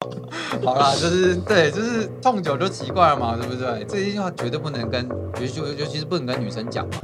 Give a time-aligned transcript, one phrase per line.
[0.64, 3.84] 好啦，就是对，就是痛久就奇怪了嘛，对不对？
[3.84, 5.06] 这一句话绝对不能跟，
[5.40, 7.00] 尤其尤其是不能跟女生讲嘛。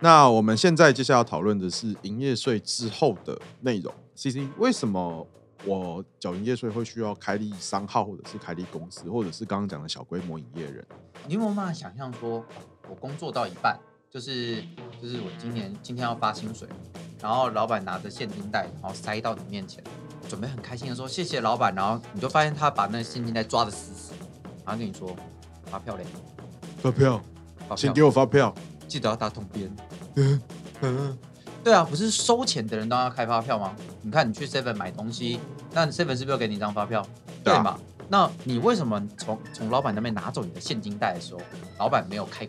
[0.00, 3.92] 那我们现在接下来要讨论的是营业税之后的内容。
[4.14, 5.26] CC，为什么
[5.64, 10.84] 我缴营业税会需要开立商号，或者是开立公司，或者是刚刚讲的小规模营业人？
[11.26, 12.44] 你有没有办法想象说，
[12.88, 13.76] 我工作到一半，
[14.08, 14.62] 就是
[15.02, 16.68] 就是我今年今天要发薪水，
[17.24, 19.82] 然后老板拿着现金袋，然后塞到你面前，
[20.28, 24.12] 准备很开心的说谢谢老板，然后你就发现他把那个现金袋抓的死死，
[24.62, 25.16] 然后跟你说
[25.64, 26.04] 发票嘞，
[26.82, 27.18] 发票，
[27.74, 28.54] 先给我发票，
[28.86, 29.74] 记得要打桶边。
[30.16, 30.38] 嗯
[30.82, 31.18] 嗯，
[31.64, 33.74] 对啊，不是收钱的人都要开发票吗？
[34.02, 35.40] 你看你去 Seven 买东西，
[35.72, 37.02] 那 Seven 是不是要给你一张发票？
[37.42, 37.70] 对嘛？
[37.70, 41.40] 啊、那你为什么从从老板那边拿走你的现金袋的时候，
[41.78, 42.46] 老板没有开？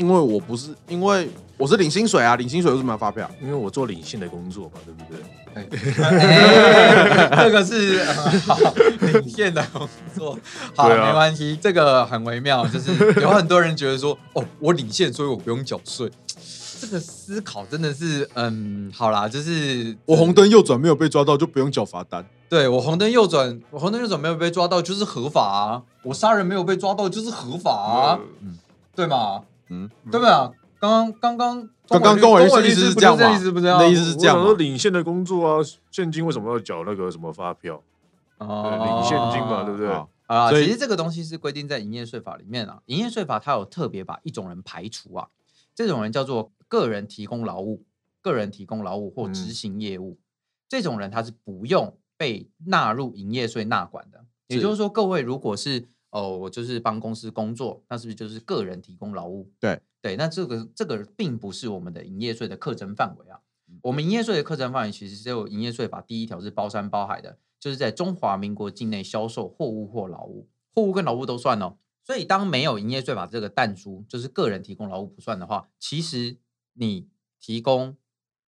[0.00, 1.28] 因为我不是，因为
[1.58, 3.30] 我是领薪水啊，领薪水为什么要发票？
[3.38, 5.20] 因为我做领现的工作嘛，对不对？
[5.52, 5.66] 哎，
[7.44, 8.58] 这个是、呃、好
[9.12, 10.38] 领现的工作，
[10.74, 16.10] 好，啊、没关系，这个很微妙，就是有很多人觉得说，哦，我领现，所以我不用缴税。
[16.80, 22.24] 这个思考真的是，嗯，好啦，就是我红灯右转没有被抓到，就不用缴罚单。
[22.48, 25.82] 对，我红灯右转，我红灯右转没有被抓到，就是合法啊。
[26.04, 28.56] 我杀人没有被抓到，就是合法啊，嗯，
[28.96, 29.42] 对吗？
[29.70, 30.50] 嗯，对不对啊？
[30.78, 33.30] 刚刚刚刚刚刚跟我的意思是这样吗？
[33.34, 33.78] 意思不是这样？
[33.78, 34.42] 那意思是这样吗？
[34.42, 35.58] 我说领现的工作啊，
[35.90, 37.82] 现金为什么要缴那个什么发票？
[38.38, 39.90] 哦，领现金嘛，对不对？
[40.26, 42.80] 啊，其实这个东西是规定在营业税法里面啊。
[42.86, 45.28] 营业税法它有特别把一种人排除啊，
[45.74, 47.82] 这种人叫做个人提供劳务、
[48.22, 50.16] 个人提供劳务或执行业务，
[50.68, 54.24] 这种人他是不用被纳入营业税纳管的。
[54.46, 59.50] 也就是说，各位如果是哦，我就是帮公司工作，那是不是就是个人提供劳务？
[59.58, 59.80] 对。
[60.02, 63.40] 对，那这个这个并不是我们的营业税的课征范围啊。
[63.82, 71.76] 我们营业税的课征范围其实只有营业税法第一条是包山包海的，就是在中华民国境内销售货物或劳务，货物跟劳务都算哦。
[72.02, 76.38] 所以当没有营业税法这个弹珠，就是个人提供劳务不算的话，其实
[76.72, 77.06] 你
[77.38, 77.98] 提供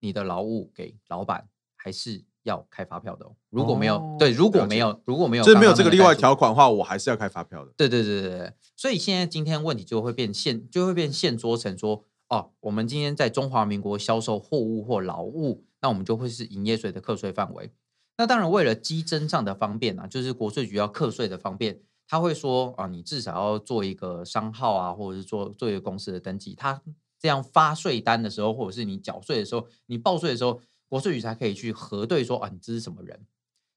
[0.00, 7.72] 你的劳务给老板还是要开发票的哦，如果没有、哦、对，如果没有如果没有，这没有这个例外条款的话，我还是要开发票的。
[7.76, 17.70] 对对对对对，所以现在今天问题就会变现，就会变现说成说，哦，我们今天在中华民国销售货物或劳务，那我们就会是营业税的课税范围。
[18.18, 26.82] 那当然，为了稽征上的方便啊，就是国税局要课税的方便，他会说啊，你至少要做一个商号啊，或者是做做一个公司的登记，他
[27.20, 30.60] 这样发税单的时候，或者是你缴税的时候，你报税的时候。
[30.92, 33.26] 国税局才可以去核对说啊，你这是什么人？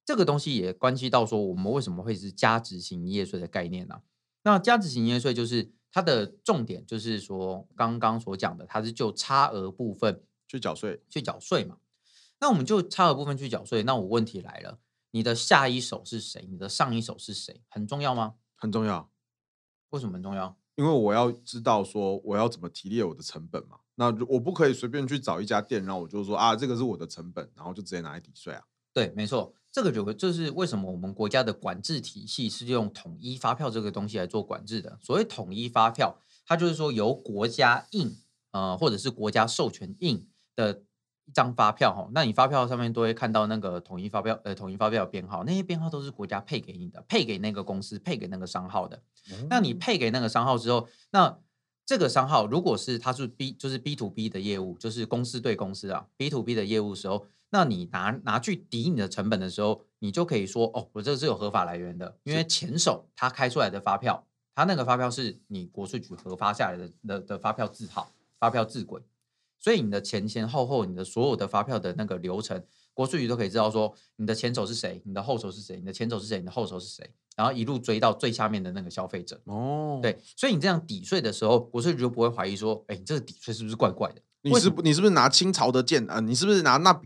[0.04, 4.02] 这个东西也关系到说，我们为什么会是加值型营业税的概念呢、啊？
[4.44, 11.78] 那加值型营业税就是它的重点，就是说刚刚所讲的，它是就差额部分去缴税，去缴税嘛。
[12.42, 14.80] 那我们就差额部分去缴税，那我问题来了，
[15.12, 16.46] 你的下一手是谁？
[16.52, 17.62] 你的上一手是谁？
[17.70, 18.34] 很重要吗？
[18.56, 19.10] 很重要。
[19.92, 20.58] 为什么很重要？
[20.76, 23.80] 因为我要知道说我要怎么提列我的成本嘛。
[23.96, 28.62] 那我不可以随便去找一家店，然后我就说啊，这个是我的成本，然后就直接拿来抵税啊。
[28.94, 34.98] 对，没错，这个就就是为什么我们国家的管制体系是用统一发票这个东西来做管制的。
[35.02, 38.16] 所谓统一发票，它就是说由国家印，
[38.52, 40.26] 呃，或者是国家授权印
[40.56, 40.84] 的
[41.26, 42.10] 一张发票哈。
[42.14, 49.02] 那你发票上面都会看到那个统一发票，呃，统一发票的编号，那些编号都是国家配给你的，配给那个公司，配给那个商号的。
[49.32, 51.38] 嗯、那你配给那个商号之后，那
[51.86, 64.26] 这个商号如果是它是 B 就是 B to B 的业务，就是公司对公司啊 B to B 的业务的时候，那你拿拿去抵你的成本的时候，你就可以说哦，我这个是有合法来源的，因为前手他开出来的发票，
[64.56, 69.04] 他那个发票是你国税局核发下来的的的发票字号、发票字轨，
[69.60, 77.08] 所以你的前前后后你的所有的发票的那个流程，国税局都可以知道说你的前手是谁，你的后手是谁，你的前手是谁，你的后手是谁。
[77.36, 84.22] 然后一路追到最下面的那个消费者哦，对，所以你这样抵税的时候，国税局就不会怀疑说，哎，你这个抵税是不是怪怪的？
[84.42, 86.20] 你是你是不是拿清朝的剑啊？
[86.20, 87.02] 你是不是拿那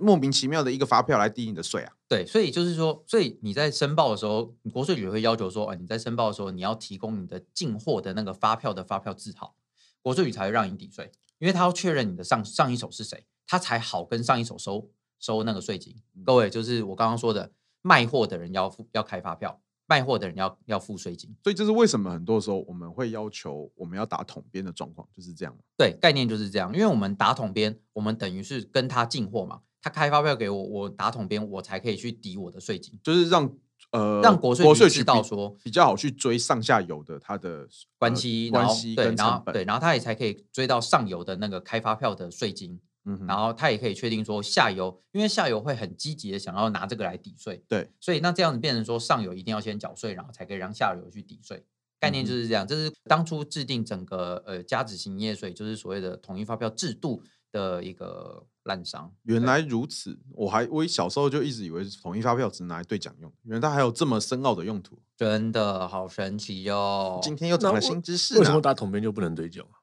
[0.00, 1.92] 莫名其妙的一个发票来抵你的税啊？
[2.08, 9.56] 对，所以就是说，所以你在申报的时候，国税局会要求说，哎，你在申报的时候，你要提供你的进货的那个发票的发票字号，
[10.00, 11.10] 国税局才会让你抵税，
[11.40, 14.88] 因为他要确认你的上上一手是谁，他才好跟上一手收
[15.18, 15.96] 收那个税金。
[16.24, 17.50] 各位，就是我刚刚说的，
[17.82, 19.60] 卖货的人要付要开发票。
[19.86, 25.54] 卖货的人要要付税金，所以这是为什么很多时候我们会要求我们要打统编的状况就是这样。
[25.76, 33.52] 对，概念就是这样，因为我们打统编，我们等于是跟他进货嘛，他开发票给我，我打统编，我才可以去抵我的税金，就是让
[33.90, 42.80] 呃让国税局知道说比，比较好去追上下游的他的关系、呃、关系，对，然后对，然后他也才可以追到上游的那个开发票的税金。
[43.04, 51.64] 嗯哼，然后他也可以确定说下游，因为下游会很积极的想要拿这个来抵税，对，所以那这样子变成说上游一定要先缴税，然后才可以让下游去抵税。
[52.00, 59.08] 概念就是这样，这是当初制定整个呃加值型营业税，就是所谓的统一发票制度的一个滥觞。
[59.22, 67.20] 原来如此，我还我小时候就一直以为统一发票只拿来兑奖用，原来它还有这么深奥的用途，真的好神奇哟、哦！
[67.22, 69.80] 今天又长了新知识，为什么打统编就不能兑奖啊？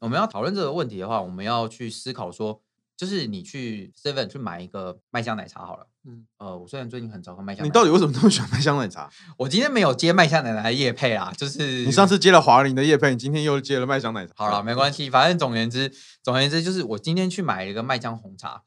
[0.00, 2.62] 我们要讨论这个问题的话，我们要去思考说。
[2.96, 9.10] 就是你去 Seven 去买一个麦香奶茶好了，嗯，呃，我虽然最近很少喝麦香，你到底为什么那么喜欢麦香奶茶？
[9.36, 14.32] 我今天没有接麦香奶茶的叶配啊，就是你上次接了华林的叶配，你今天又接了麦香奶茶。
[14.36, 15.92] 好了，没关系，反正总而言之，
[16.22, 18.62] 总而言之就是我今天去买了一个麦香红茶，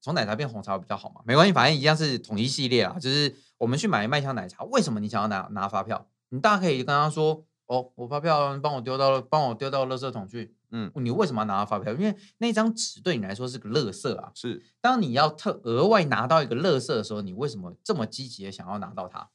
[0.00, 1.20] 从奶茶变红茶会比较好嘛？
[1.26, 2.96] 没关系，反正一样是统一系列啊。
[2.98, 6.06] 就是我们去买麦香奶茶，为什么你想要拿拿发票？
[6.30, 10.54] 你大家可以跟他说，哦，我发票帮我丢到帮我丢到垃圾桶去。
[10.70, 11.92] 嗯，你为什么要拿到发票？
[11.94, 14.30] 因为那张纸对你来说是个垃圾啊。
[14.34, 19.30] 是，当你要特额外拿到一个垃圾的时候，你为什么这么积极的想要拿到它？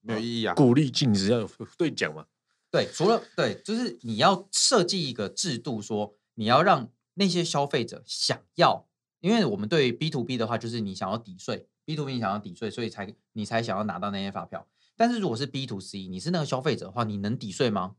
[0.00, 0.54] 没有意义啊！
[0.54, 2.26] 鼓励禁止要有兑奖嘛？
[2.70, 8.86] 对，除了对，就是你要设计一个制度，说你要让那些消费者想要，
[9.20, 14.66] 因为我们对 B to B 的话，就是你想要抵税，B to B 你想要抵税，所以才你才想要拿到那些发票。
[14.96, 17.96] 但是如果是 B to C，你是那个消费者的话，你能抵税吗？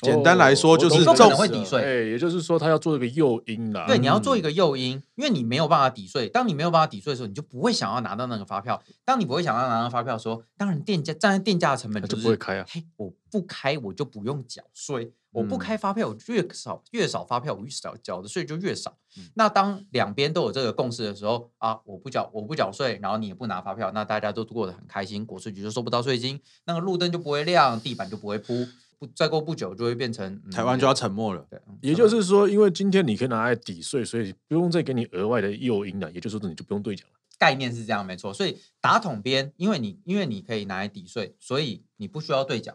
[0.00, 3.86] 简单来说就是不可能会抵税，哎，也就是说他要做一个诱因啦。
[3.86, 6.28] 对，你要做一个诱因，因为你没有办法抵税。
[6.28, 8.82] 当你没有办法抵税的时候，你就不会想要拿到那个发票。
[9.06, 12.66] 当你不会想要拿到发票的时候，当然店家站在店家的成本就是就不会开啊。
[12.68, 18.98] 嘿，我不开我就不用缴税，我不开发票，我越少越少发票，我越少缴的税就越少。
[19.16, 28.52] 嗯、那当两边都有这个共识的时候啊，我不缴我不缴税，然后你也不拿发票，那大家都过得很开心，国税局就收不到税金，那个路灯就不会亮，地板就不会铺。
[28.98, 31.46] 不，再过不久就会变成、嗯、台湾就要沉默了。
[31.50, 36.10] 对，也就是说，因为今天你可以拿来抵税，所以不用再给你额外的诱因了。
[36.12, 37.14] 也就是说，你就不用兑奖了。
[37.38, 38.32] 概念是这样，没错。
[38.32, 42.74] 所以打桶边，因为你因为你可以拿来抵税，所以你不需要兑奖。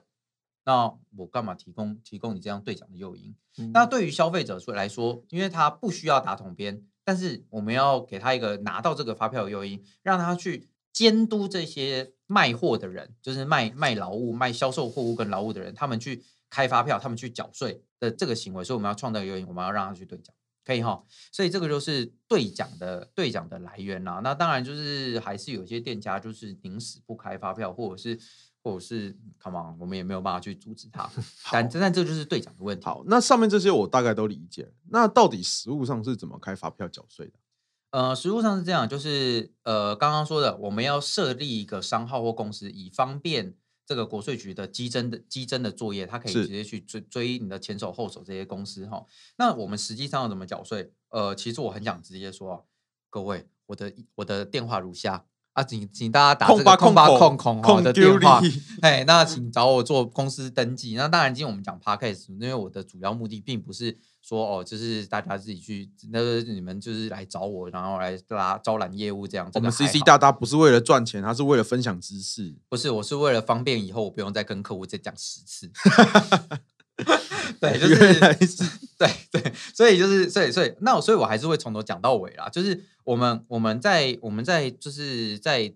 [0.64, 3.34] 那我干嘛提供提供你这样兑奖的诱因？
[3.58, 12.14] 嗯、那对于消费者说来说，因为他不需要打桶边，但是我们要给他一个拿到这个发票的诱因，让他去监督这些。
[12.32, 20.34] 卖货的人就是卖卖劳务、卖销售货物跟劳务的人，他们去开发票，他们去缴税的这个行为，所以我们要创造原因，我们要让他去兑奖，
[20.64, 21.04] 可以哈。
[21.30, 24.22] 所以这个就是兑奖的兑奖的来源啦。
[24.24, 28.18] 那当然就是还是有些店家就是宁死不开发票，或者是
[28.64, 31.10] 或者是，come on，我们也没有办法去阻止他。
[31.52, 32.86] 但但这就是兑奖的问题。
[32.86, 34.72] 好，那上面这些我大概都理解。
[34.90, 37.34] 那到底实物上是怎么开发票缴税的？
[37.92, 43.56] 呃，实务上是这样，就是呃，刚刚说的，我们要设立一个商号或公司，以方便
[43.86, 49.06] 这个国税局的稽征的稽征的作业，它可以直接去追追你的前手后手这些公司哈。
[49.38, 50.94] 那我们实际上要怎么缴税？
[51.10, 52.62] 呃，其实我很想直接说啊，
[53.10, 55.26] 各位，我的我的电话如下。
[55.54, 58.42] 啊，请请大家打这个空八空空哈的电话，
[58.82, 60.96] 哎，那请找我做公司登记。
[60.96, 69.50] 那当然，今天我们讲 Podcast，因为我的主要目的并不是说哦，就是大家自己去，那你们就是来找我，然后来拉招揽业务这样。
[69.54, 72.56] 我们 CC 大大不是为了赚钱，他是为了分享知识。
[72.70, 75.70] 不是，我是为了方便以后我不用再跟客户再讲十次。
[77.60, 78.68] 对，就是
[78.98, 82.48] 对对，所以就是所以所以那我所以我还是会从头讲到尾啦。
[82.50, 85.74] 就是我们我们在我们在就是在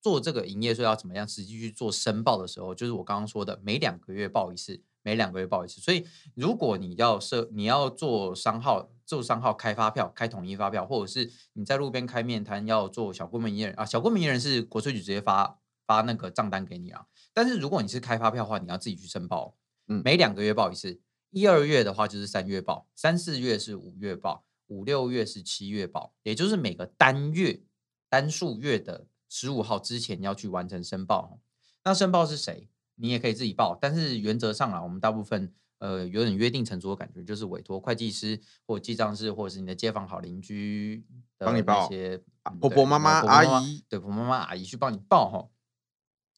[0.00, 5.80] 做这个营业税要怎么样实际去做申报的时候，就是我刚刚说的每两个月报一次，每两个月报一次。
[5.80, 17.06] 所以如果你要设你要做商号做商号开发票开统一发票，或者是你在路边开面摊要做小规模营业人啊，小规模营业人是国税局直接发发那个账单给你啊。
[17.34, 19.56] 但是如果你是开发票的话，你要自己去申报。
[19.86, 21.00] 每两个月报一次，
[21.30, 27.62] 一二月的话就是三月报，三四月是五月报，五六月是七月报，也就是每个单月
[28.08, 31.38] 单数月的十五号之前要去完成申报。
[31.84, 32.68] 那申报是谁？
[32.96, 41.04] 你也可以自己报，但是原则上啊，我们大部分呃有点约定成熟的感觉，就是委托会计师或记账师，或者是你的街坊好邻居
[41.38, 42.20] 的帮你报一些
[42.58, 45.48] 婆婆妈妈阿姨，对婆婆妈妈阿姨去帮你报哈。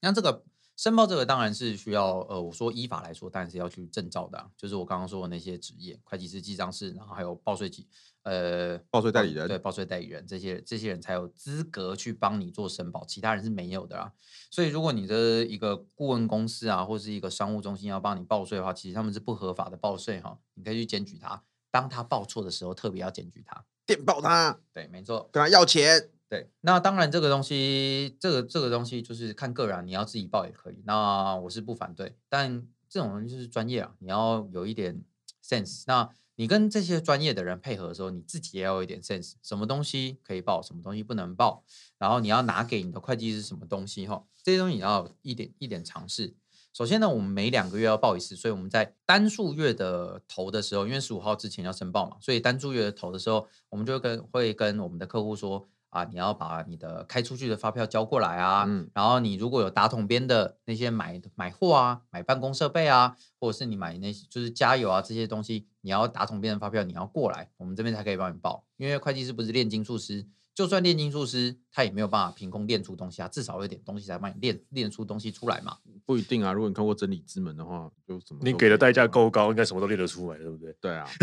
[0.03, 0.45] 那这个。
[0.79, 7.85] 申报这个当然是需要，呃，我说依法来说，当然是要去证照的，啊，就是我刚刚说的那些职业，会计师、记账师，然后还有报税局，
[8.23, 14.13] 呃，报税代理人，对，报税代理人这些这些人才有资格去帮你做申报，其他人是没有的啊。
[14.53, 21.43] 所以如果你的一个顾问公司啊，或是一个商务中心要帮你报税的话，其实他们是不合法的报税哈，你可以去检举他，
[21.73, 26.11] 当他报错的时候，特别要检举他，电报他，对，没错，跟他要钱。
[26.29, 30.83] 对，那当然这个东西，这个这个东西就是看个人，你要自己报也可以。
[30.85, 35.03] 那我是不反对，但这种东西就是专业啊，你要有一点
[35.43, 35.85] sense。
[35.87, 41.65] 那你跟这些专业的人配合的时候，你自己也要有一点 sense，什么东西可以报，什么东西不能报，
[41.97, 46.35] 然后你要拿给你的会计师什么东西哈，这些东西你要一点一点尝试。
[46.75, 55.67] 首先呢，我们每两个月要报一次，所以我们在单数月的头的时候，因为十五号之前要申报嘛，所以单数月的头的时候，我们就跟会跟我们的客户说。
[55.91, 70.27] 啊，你要把你的开出去的发票交过来啊，嗯、然后你如果有打桶边的那些买买货啊，买办公设备啊，或者是你买那些就是加油啊这些东西，你要打桶边的发票，你要过来，我们这边才可以帮你报，因为会计师不是炼金术师。
[70.55, 75.77] 就算炼金术师，他也没有办法凭空练出东西啊，至少有点东西才帮你练练出东西出来嘛。
[76.05, 80.75] 不一定啊，如果你看过真理之门的话，就什么你给的代价够高，应该什么都练得出来，对不对？
[80.81, 81.07] 对啊。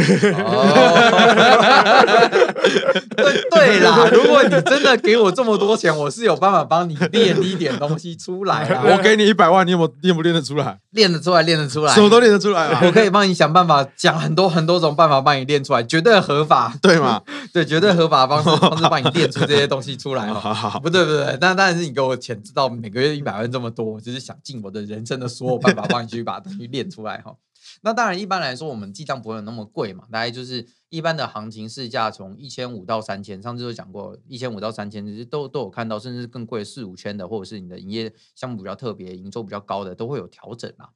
[3.16, 8.84] 对对啦，如果你真的给我这么多钱，我是有办法帮你练一点东西出来啊。
[8.88, 10.80] 我给你一百万，你有没有练不练得出来？
[10.92, 12.80] 练得出来，练得出来，什么都练得出来啊。
[12.86, 17.22] 我可以帮你想办法，讲很多很多种办法帮你练出来，绝对合法，对吗？
[17.52, 20.32] 对，绝对合法的方式方式帮你练出这些东西出来。
[20.46, 27.36] 好好好，不对不对，那当然是你给我钱，知道每个月一百万这么多，就是想尽我的人生的所有办法帮你去把东西练出来哈。
[27.82, 40.92] 那当然，一般来说我们记账不会有那么贵嘛，大概就是一般的行情市价从一千五到三千，上次就讲过一千五到三千，其实都都有看到，甚至更贵四五千的，或者是你的营业项目比较特别、营收比较高的，都会有调整啦。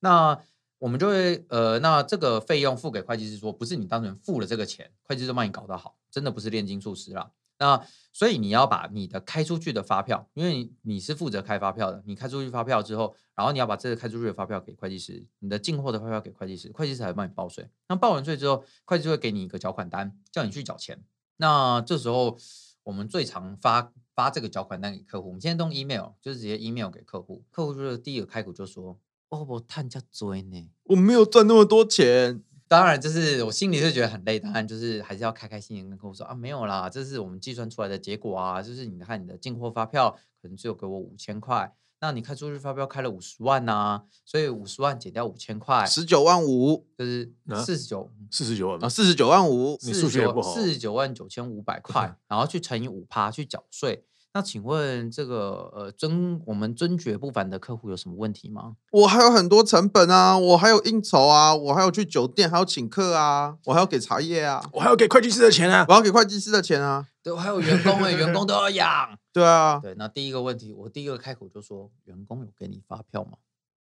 [0.00, 0.36] 那
[0.80, 7.30] 我们就会呃，那这个费用付给会计师说，不是你单纯付了这个钱，会计师帮你搞得好，真的不是炼金术师啦。
[7.58, 17.68] 那所以你要把你的开出去的发票，因为你是负责开发票的，你开出去发票之后，然后你要把这个开出去的发票给会计师，你的进货的发票给会计师，会计师才会帮你报税。
[17.88, 21.02] 那报完税之后，会计师会给你一个缴款单，叫你去缴钱。
[21.36, 22.38] 那这时候
[22.84, 28.98] 我们最常发发这个缴款单给客户，我们现在用 email，就是直接 email 给客户，客户就是第一个开口就说。
[29.30, 32.42] 哦，我探家追呢，我没有赚那么多钱。
[32.68, 40.10] 当然，就是我心里是觉得很累，当然就是还是要开开心心跟客户说啊，没有啦，这是我们计算出来的结果啊，就是你看你的进货发票
[40.42, 47.32] 可能只有给我五千块，那你开出去发票开了五十万呐、啊，所以五十万减掉五千块，十九万五，就是
[47.64, 54.04] 四十九，四十九万啊，四十九万五，你数学不好，四十九万九千五百块， 然后去乘以五趴去缴税。
[54.34, 58.76] 那请问这个呃尊我们尊爵不凡的客户有什么问题吗？
[58.92, 69.18] 我还有很多成本啊，我还有应酬啊，我还要去酒店，还要请客啊，我还要给茶叶啊，我还要给会计师的钱啊，我要给会计师的钱啊，对，我还有员工哎，员工都要养。
[69.32, 73.38] 对啊，对，那第一个问题，我第一个开口就说，员工有给你发票吗？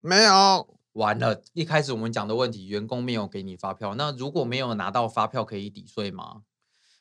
[0.00, 0.66] 没有。
[0.94, 6.42] 完了，一开始我们讲的问题，员工没有给你发票，那如果没有拿到发票，可以抵税吗？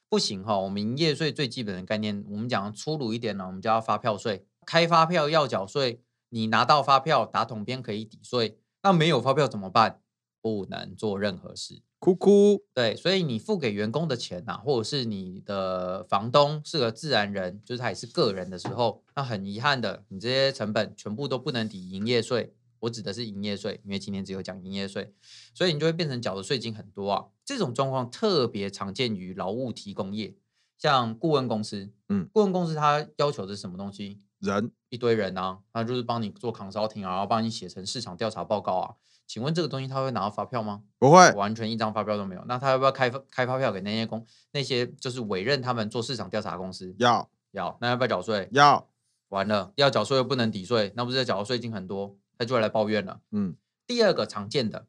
[0.09, 4.43] 不行哈，我们营业税最基本的概念，我们讲粗鲁一点呢，我们叫发票税。
[4.65, 10.01] 开发票要缴税，你拿到发票打统编可以抵税，那没有发票怎么办？
[10.41, 12.63] 不能做任何事，哭哭。
[12.73, 22.53] 对，所以你付给员工的钱呐，或者是你的房东是个自然人，就是他也是个人的时候，那很遗憾的，你这些成本全部都不能抵营业税。
[22.81, 25.13] 我指的是营业税，因为今天只有讲营业税，
[25.53, 27.25] 所以你就会变成缴的税金很多啊。
[27.49, 30.35] 这种状况特别常见于劳务提供业，
[30.77, 34.21] 像顾问公司，嗯，顾问公司它要求的是什么东西？
[34.37, 38.93] 人，一堆人啊，他就是帮你做 consulting 啊，然后帮你写成市场调查报告啊。
[39.25, 40.83] 请问这个东西他会拿到发票吗？
[40.99, 42.43] 不会，完全一张发票都没有。
[42.45, 46.93] 那他要不要开开发票给那些公那些就是委任他们做市场调查公司？
[46.99, 48.47] 要要，那要不要缴税？
[48.51, 48.87] 要。
[49.29, 52.15] 完了，要缴税又不能抵税，那不是缴的税金很多？
[52.37, 53.21] 他就会来抱怨了。
[53.31, 53.55] 嗯，
[53.87, 54.85] 第二个常见的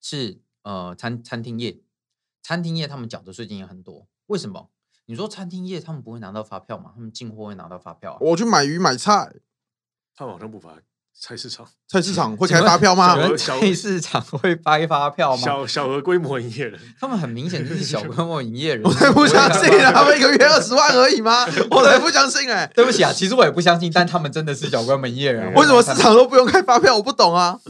[0.00, 1.78] 是呃餐餐厅业，
[2.42, 4.08] 餐厅业他们缴的税金也很多。
[4.26, 4.68] 为什么？
[5.06, 6.90] 你说餐厅业他们不会拿到发票吗？
[6.94, 8.18] 他们进货会拿到发票啊？
[8.20, 9.32] 我去买鱼买菜，
[10.16, 10.70] 他们好像不发。
[11.16, 13.14] 菜市场，菜市场会开发票吗？
[13.36, 15.42] 菜市场会发发票吗？
[15.44, 18.82] 小小额规模营业人，他们很明显就是小规模营业人。
[18.82, 19.92] 我才不相信啊！
[19.92, 21.46] 他们一个月二十万而已吗？
[21.70, 22.66] 我才不相信哎！
[22.74, 25.54] 对不起啊，其实我也不相信，但他们真的是小规模营业人。
[25.54, 26.96] 为什么市场都不用开发票？
[26.96, 27.60] 我不懂啊。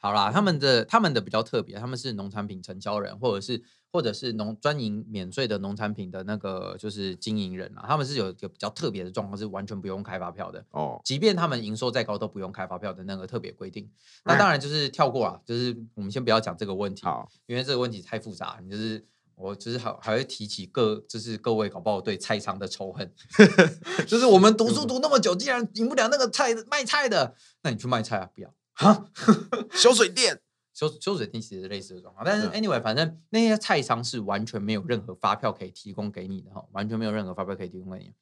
[0.00, 3.62] 好啦，他们的他们的比较特别，他们是农产品承销人，或者是。
[3.92, 11.00] 或者是农专营免税的农产品的那个就是经营人啊，他们是有一个比较特别的状况，是完全不用开发票的哦。
[11.04, 13.90] 即便他们营收再高，都不用开发票的那个特别规定。
[14.24, 18.60] 那当然就是跳过啊，就是我们先不要讲这个问题，好，因为这个问题太复杂。
[18.62, 19.04] 你就是
[19.34, 23.12] 我就是还还会提起各就是各位搞不好对菜商的仇恨，
[24.06, 28.30] 就是我们读书读那么久，竟然赢不了那个菜卖菜的，那你去卖菜啊？
[28.32, 29.06] 不要哈，
[29.72, 30.40] 修水电。
[30.72, 38.14] 修修水电其实类似的状况，但是 anyway，反正那些菜商是完全没有任何发票可以提供给你的哈，完全没有任何发票可以提供给你，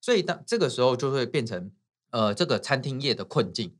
[0.00, 1.70] 所以当这个时候就会变成
[2.10, 3.76] 呃这个餐厅业的困境，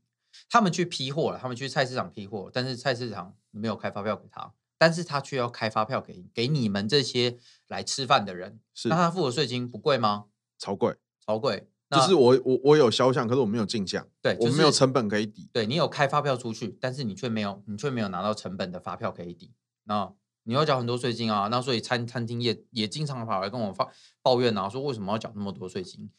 [0.49, 8.89] 他们去批货了，他们去菜市场批货，但是菜市场没有开发票给他，但是他却要开发票给给你们这些来吃饭的人，是。
[8.89, 10.25] 那他付的税金不贵吗？
[10.59, 11.67] 超贵，超贵。
[11.89, 15.49] 就是我我我有销项，可是我没有进项，对，就是、我没有成本可以抵。
[15.53, 19.53] 对，你有开发票出去，但是你却没有你却没有拿到成本的发票可以抵，
[19.85, 20.11] 那
[20.43, 21.47] 你要缴很多税金啊。
[21.47, 23.89] 那所以餐餐厅业也经常跑来跟我发
[24.21, 26.09] 抱怨啊，说为什么要缴那么多税金？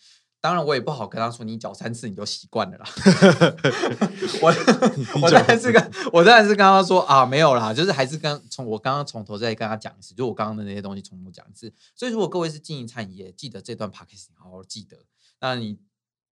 [0.40, 2.86] 当然，我也不好跟他说，你缴三次你就习惯了啦。
[4.40, 4.54] 我
[5.20, 11.70] 我当然是跟 我当然是跟他说啊，没有啦，就是还是跟从我刚刚从头再跟他讲一次，就我刚刚的那些东西从头讲一次。
[11.94, 14.98] 所以，如果各位是经营餐饮业，记得这段 podcast 好好记得。
[15.40, 15.78] 那你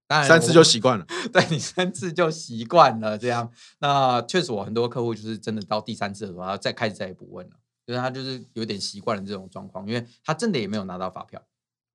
[0.07, 3.51] 当然三次就习惯了，对你三次就习惯了这样。
[3.81, 11.43] 那确实，我很多客户就是真的到第三次的时候，他再开始再也不问了，就是他就是有点习惯了这种状况，因为他真的也没有拿到发票。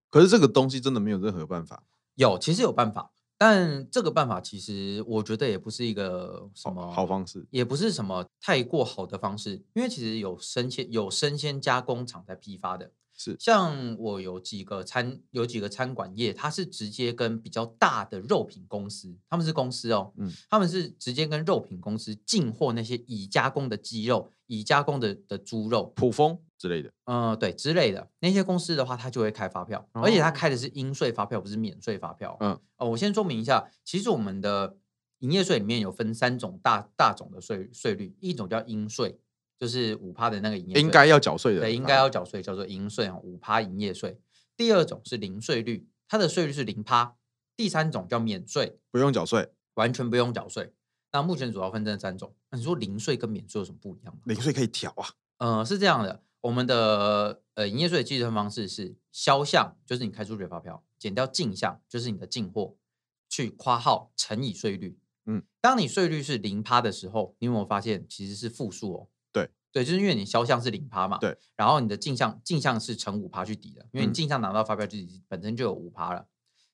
[0.10, 1.84] 可是这个东西真的没有任何办法。
[2.16, 12.92] 有，其实有办法，但这个办法其实我觉得也不是一个什么好，好方式，也不是什么太过好的方式，因为其实有生鲜有生鲜加工厂在批发的，
[13.22, 26.40] 是像我有几个餐有几个餐馆业，它是直接跟比较大的肉品公司，他们是公司哦，嗯，他们是直接跟肉品公司进货那些已加工的鸡肉、已加工的的猪肉，普丰。
[26.58, 32.38] 之类的，嗯，对，之类的那些公司的话，他就会开发票，而且他开的是应税发票，不是免税发票。
[32.40, 34.78] 嗯，哦，我先说明一下，其实我们的
[35.22, 39.20] 营业税里面有分三种大大种的税税率，一种叫应税，
[39.62, 44.20] 就是五趴的那个营业税，应该要缴税的，对，应该要缴税，叫做营税啊，五趴营业税。
[44.58, 47.16] 第二种是零税率，它的税率是零趴。
[47.56, 50.74] 第三种叫免税，不用缴税，完全不用缴税。
[51.12, 52.34] 那目前主要分这三种。
[52.50, 54.22] 那你说零税跟免税有什么不一样吗？
[54.26, 55.06] 零税可以调啊，
[55.38, 56.24] 呃，是这样的。
[56.40, 62.76] 我们的呃营业税的计算方式是销项，就是你开出去的发票，减掉进项，就是你的进货，
[63.30, 64.98] 去括号乘以税率。
[65.28, 69.08] 嗯，当你税率是零趴的时候，你有没有发现其实是负数哦？
[69.72, 71.18] 对对，就是因为你销项是零趴嘛。
[71.18, 74.98] 对，然后你的进项进项是乘五趴去抵的，因为你进项拿到发票就
[75.28, 76.28] 本身就有五趴了。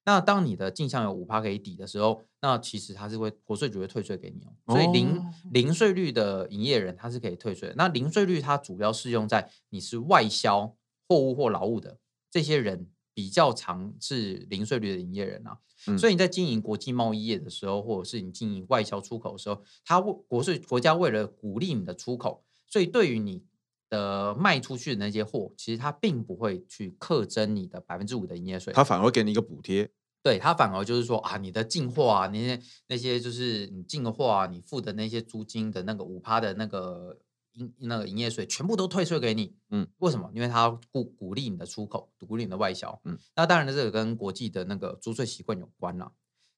[0.05, 4.73] 那当你的进项有五趴可以抵的时候，那其实它是会国税局会退税给你哦。
[4.73, 5.21] 所以零
[5.51, 7.75] 零税率的营业人他是可以退税的。
[7.75, 10.73] 那零税率它主要适用在你是外销
[11.09, 11.99] 货物或劳务的
[12.31, 15.57] 这些人比较常是零税率的营业人啊。
[15.87, 23.43] 嗯、所以你在经营国际贸易业的时候，或者是你经营外销出口的时候，他国税国家为了鼓励你的出口，所以对于你
[23.89, 29.89] 的卖出去的那些货，其实它并不会去课征你的百分之五的营业税，它反而会给你一个补贴。
[30.23, 37.17] 对，它反而就是说啊，你的进货啊，那些那些就是你进的货啊，你付的那些租金的那个五趴的那个
[37.53, 39.55] 营那个营业税，全部都退税给你。
[39.69, 40.29] 嗯，为什么？
[40.33, 42.99] 因为他鼓鼓励你的出口，鼓励你的外销。
[43.05, 46.11] 嗯，那当然，这个跟国际的那个租税习惯有关了。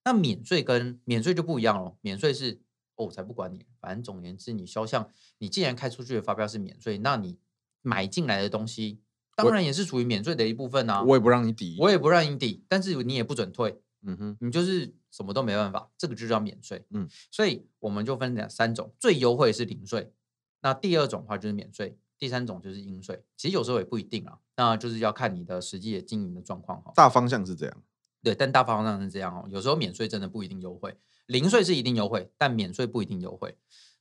[0.03, 1.95] 那免税跟免税就不一样了。
[2.01, 2.59] 免税是
[2.99, 5.09] 哦，我才不管你，反正总而言之，你销项，
[5.39, 7.39] 你既然开出去的发票是免税，那你
[7.81, 8.99] 买进来的东西。
[9.35, 20.11] 当然也是属于免税的一部分啊，我也不让你抵，我也不让你抵，但是你也不准退，嗯哼，你就是什么都没办法，这个就叫免税，嗯，所以我们就分两三种，最优惠是零税，
[20.59, 27.83] 那第二种的话就是免税，第三种就是应税，其实有时候也不一定啊，那就是要看你的实际的经营的状况哈，大方向是这样，
[28.21, 30.97] 对，但大方向是这样哦，有时候免税真的不一定优惠，
[31.29, 33.55] 零税是一定优惠，但免税不一定优惠，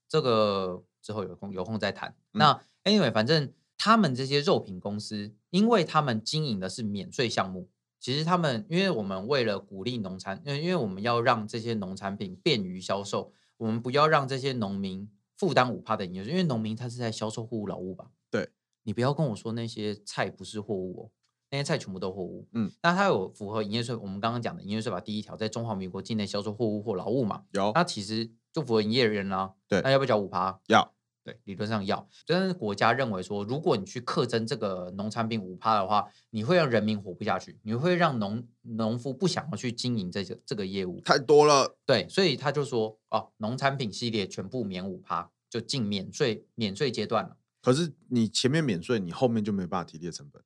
[0.09, 2.11] 这个之后有空有空再谈。
[2.33, 3.53] 嗯、那 anyway，反正。
[3.81, 7.69] 他们这些肉品公司，因为他们经营的是免税项目，
[8.01, 18.11] 其实他们，因为我们为了鼓励农产，因为因为我们要让这些农产品便于销售，我们不要让这些农民负担五趴的营业税，因为农民他是在销售货物劳务吧？
[18.29, 18.51] 对，
[18.83, 21.11] 你不要跟我说那些菜不是货物哦，
[21.51, 22.47] 那些菜全部都货物。
[22.53, 27.45] 嗯，那它有符合营业税，我们刚刚讲的营业税法第一条，在中华民国境内销售货物或劳务嘛？
[27.53, 29.55] 有，那其实就符合营业人啦。
[29.67, 30.61] 对，那要不要缴五趴？
[30.67, 30.95] 要。
[31.25, 41.77] 对，理论上要，但是国家认为说，如果你去课征这个农产品五趴的话，你会让人民活不下去，你会让农农夫不想要去经营这个这个业务，太多了。
[41.85, 47.37] 对，所以他就说，哦，农产品系列全部免五趴，就进免税免税阶段了。
[47.61, 50.43] 可是你前面免税，你后面就没有办法提列成本。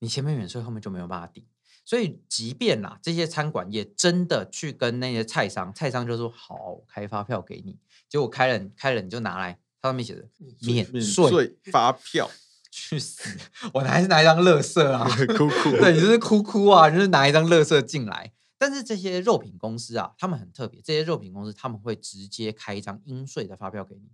[0.00, 1.46] 对，你前面免税，后面就没有办法抵。
[1.84, 9.58] 所以，即便啦，这些餐馆也真的去跟那些菜商，菜商就说好开发票给你，结果开了开了你就拿来。
[9.82, 10.28] 它上面写着
[10.60, 12.30] 免税发票，
[12.70, 13.38] 去死！
[13.72, 15.70] 我还是拿一张乐色啊， 哭哭。
[15.70, 18.32] 对，你就是哭哭啊，就是拿一张乐色进来。
[18.58, 24.10] 但是这些肉品公司啊，他们很特别，这些肉品公司他们会直接开一张应税的发票给你，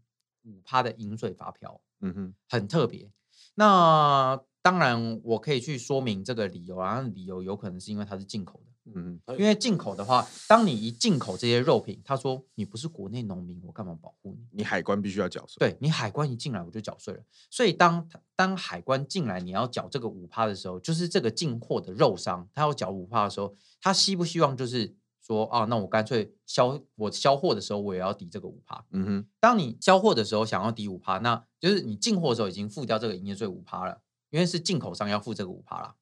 [0.52, 3.10] 五趴的应税发票，嗯哼，很特别。
[3.56, 14.58] 那当然，我可以去说明这个理由啊，理由有可能是因为它是进口的，嗯，因为进口的话，当你一进口这些肉品，他说你不是国内农民，我干嘛保护你？
[14.58, 15.54] 你海关必须要缴税。
[15.60, 17.20] 对，你海关一进来我就缴税了。
[17.48, 28.84] 所以当当海关进来你要缴这个五趴的时候，就是这个进货的肉商他要缴五趴的时候，他希不希望就是说啊，那我干脆销我销货的时候我也要抵这个五趴。
[28.90, 34.00] 嗯哼，当你销货的时候想要抵五趴，那就是你进货的时候已经付掉这个营业税五趴了。
[34.30, 35.94] 因为是进口商要付这个五趴啦，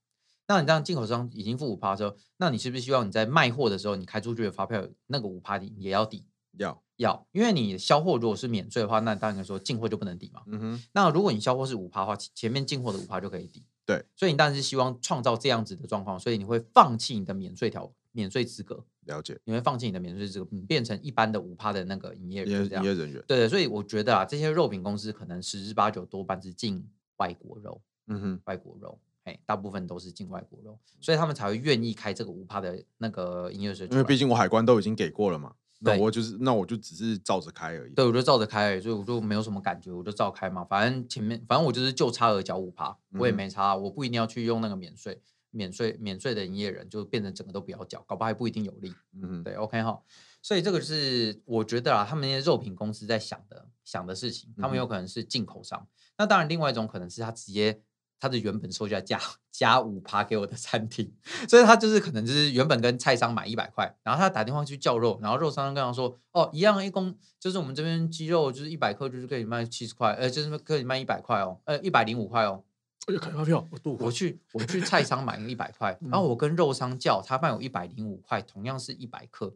[0.49, 6.27] 那你这样进口商已经付五趴的时候，那你是不是希望你在卖货的时候，你开出去的发票那个五趴你也要抵？
[6.57, 10.43] 要要，因为你销货如果是免税的话，那当然说进货就不能抵嘛。
[10.47, 10.85] 嗯哼。
[10.93, 13.65] 那如果你销货是五趴的话，前面进货的五趴就可以抵。
[13.85, 14.05] 对。
[14.15, 18.85] 所以你当然是希望创造这样子的状况，所以你会放弃你的免税条免税资格。
[19.01, 19.37] 了解。
[19.45, 22.85] 你会放弃你的免税资格，你变成一般的五趴的那个营业人这样。
[22.85, 23.21] 营业人员。
[23.27, 27.83] 对对，所以我觉得啊，这些肉品公司可能十之八九多半是进外国肉。
[28.07, 33.87] 嗯哼，外国肉，哎，大部分都是进外国肉，所以他们才会愿意开这个五趴的那个营业税。
[33.91, 37.95] 因为毕竟我海关都已经给过了嘛，那我就是那我就只是照着开而已。
[37.95, 40.65] 对，我就照着开而已，所以我就没有什么感觉，我就照开嘛。
[40.65, 48.95] 反正前面，反正我就是就差额缴五趴，我也没差，我不一定要去用那个免税、免税、免税的营业人，就变成整个都不要缴，搞不好还不一定有利。
[49.15, 50.03] 嗯哼，对，OK 哈。
[50.43, 55.87] 所以这个是我觉得啊，他们那些肉品公司在想的想的事情，他们有可能是进口商。
[56.19, 57.81] 那当然，另外一种可能是他直接。
[58.25, 59.21] 他的原本售价加
[59.53, 61.13] 加五趴给我的餐厅，
[61.47, 72.65] 所以他就是可能就是原本跟菜商买一百块，然后他打电话去叫肉，然后肉商跟他说，哦，一样一公就是我们这边鸡肉就是一百克就是可以卖七十块，呃，就是可以卖一百块哦，呃，一百零五块哦，
[73.07, 79.47] 我就开发票，我我去我去菜商买一百块， 然后我跟肉商叫他卖我一百零五块，同样是一百克，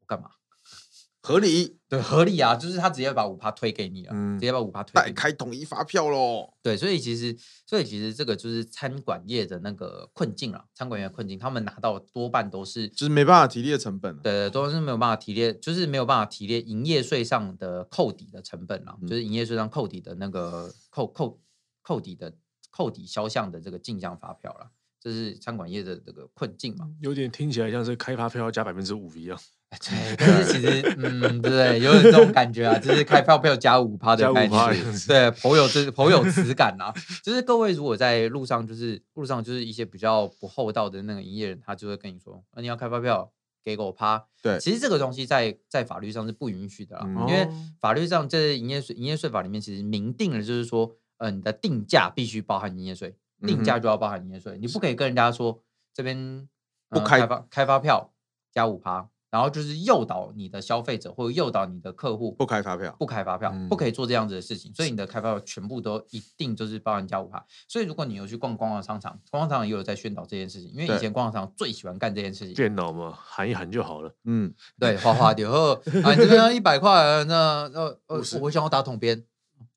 [0.00, 0.30] 我干嘛？
[1.26, 6.54] 合理，对，合理啊，就是他直接把五趴推给你了，嗯、直接把五趴推给你，代开统一发票喽。
[6.62, 7.36] 对，所以其实，
[7.66, 10.66] 所以其实这个就是餐馆业的那个困境了。
[10.72, 14.20] 餐馆业的困境，他们拿到多半都是，就是没办法提列成本、啊。
[14.22, 21.40] 对，都是没有办法提列，就是没有办法提列营业税上的扣抵的成本了，嗯、就是营业税上扣抵的那个扣扣
[21.82, 22.32] 扣抵的
[22.70, 26.88] 扣抵销项的这个进项发票了，这是餐馆业的这个困境嘛。
[27.00, 29.36] 有点听起来像是开发票要加百分之五一样。
[29.84, 34.74] 对，但是其实，嗯，对，有点这种感觉啊，就是开发票加五趴的感觉，
[35.06, 36.92] 对，颇有这颇有此感啊。
[37.22, 43.30] 就是各位如果在路上，就是路上就是一些比较不厚道的那个营业人，他就会跟你说，那你要开发票
[43.64, 44.26] 给我趴。
[44.42, 47.48] 对，其实这个东西在在法律上是不允许的啊，嗯、因为
[47.80, 55.60] 法律上这营业税营业税法里面其实明定了，就是说，呃，你的定价必须包含营业税，定价就要包含营业税，嗯、你不可以跟人家说
[55.92, 56.48] 这边、
[56.90, 58.12] 呃、不开开发开发票
[58.52, 59.08] 加五趴。
[59.30, 64.72] 然后就是诱导你的消费者或者诱导你的客户不开发票，不开发票，不可以做这样子的事情。
[64.74, 67.44] 所以你的开发票全部都一定就是包含加五趴。
[67.68, 70.70] 所以如果你有去逛逛逛商场，逛逛商场也有在宣导这件事情。
[70.72, 72.54] 因为以前逛逛商场最喜欢干这件事情。
[72.54, 74.14] 电脑嘛，喊一喊就好了。
[74.24, 75.72] 嗯，对，花花点后
[76.04, 79.24] 啊，这边一百块，那呃呃，我想要打统编，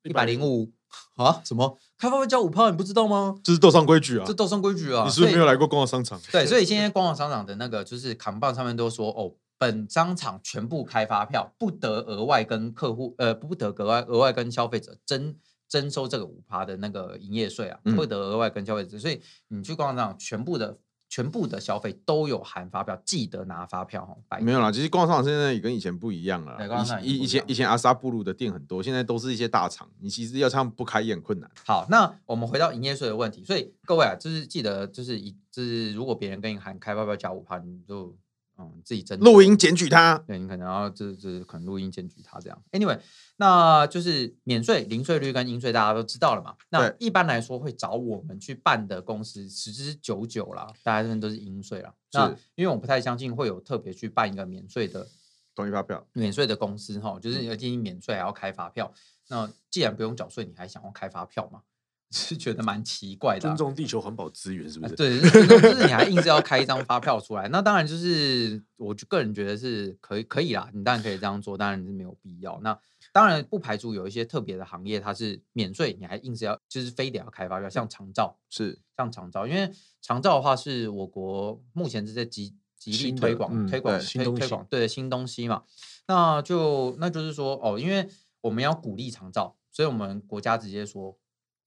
[0.04, 0.72] 一百零五
[1.16, 1.42] 啊？
[1.44, 2.70] 什么开发票交五趴？
[2.70, 3.36] 你不知道吗？
[3.44, 5.04] 这是斗商规矩啊，这斗商规矩啊。
[5.06, 6.20] 你是不是没有来过逛逛商场？
[6.32, 9.34] 对，所以现在逛逛商场的那个就是扛棒上面都说哦。
[9.62, 15.36] 本商场全部开发票，不得额外跟客户，呃，不得额外额外跟消费者征
[15.68, 18.98] 征收这个五趴的那个营业税啊，嗯、不得额外跟消费者。
[18.98, 20.78] 所以你去逛商场，全部的
[21.10, 24.40] 全部的消费都有含发票，记得拿发票哦。
[24.40, 26.58] 没有啦，其实逛商场现在也跟以前不一样了。
[27.02, 31.50] 以以前以前阿萨布鲁的店很多，现在都是一些大厂，你其实要他们不开也很困难。
[31.66, 38.16] 好，那我们回到营业税的问题，所以各位啊，就是记得就是一就是如果别人跟你喊开发票加五趴，你就。
[38.62, 42.62] 嗯，自己真录音检举他，对，你可能要这这可能录音检举他这样。
[42.74, 43.00] Anyway，
[43.38, 46.58] 那就是免税、零税率跟应税，大家都知道了嘛。
[46.70, 51.94] 那一般来说会找我们去办的公司十之九九啦，大家这边都是应税啦。
[52.12, 55.08] 是，那因为我不太相信会有特别去办一个免税的
[55.56, 58.94] 统一发票，免税的公司哈，就是要进行免税还要开发票。
[59.30, 61.62] 那既然不用缴税，你还想要开发票吗？
[62.12, 64.96] 是觉得蛮奇怪的，啊，尊重地球环保资源是不是？
[64.96, 72.60] 对，就是你还硬是要开一张发票出来，那当然就是我个人觉得是可以可以啦，你当然可以这样做，当然是没有必要。
[72.64, 72.76] 那
[73.14, 85.62] 当然不排除有一些特别的行业，它是免税，你还硬是要就是非得要开发票，像长照是像长照，因为长照的话是我国目前是在极极力推广、嗯、推广推推广对新东西嘛，
[86.08, 88.10] 那就那就是说哦，因为
[88.42, 91.16] 我们要鼓励长照，所以我们国家直接说。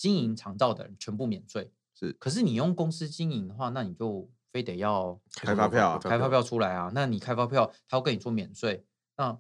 [0.02, 2.12] 经营长照的人全部免税，是。
[2.14, 6.90] 可是你用公司经营的话，那你就非得要开发票，开发票出来啊。
[6.92, 8.84] 那你开发票，他要跟你说免税，
[9.16, 9.38] 那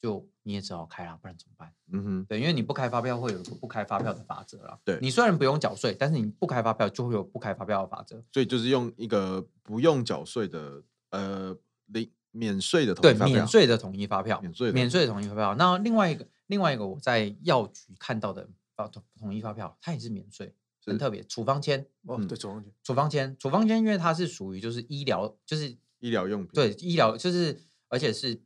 [0.00, 1.74] 就你也只好开了，不然怎么办？
[1.90, 4.78] 嗯哼，对，因为你不开发票会有个不开发票的法则了。
[4.84, 8.22] 对，你虽然不用缴税，但是你不开发票就会有不开发票的法则。
[8.32, 15.56] 所以就是用一个不用缴税的呃零免税的对免税的统一发票，免税免税的统一发票。
[15.56, 18.48] 那另外一个另外一个我在药局看到的
[18.86, 21.24] 统统一发票，它也是免税，很特别。
[21.24, 28.40] 处方签哦，对，处方签，处方签，处方签，因为它是属于就是医疗，就是医疗用品，对，医疗就是而且是。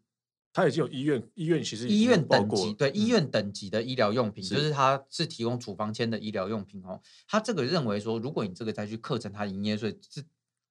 [0.55, 7.01] 它已经有医院，医院其实医院等级对医院等级的医疗用品，是就是它是提供处方签的医疗用品哦。
[7.27, 10.23] 他这个认为说，如果你这个再去课征它营业税，是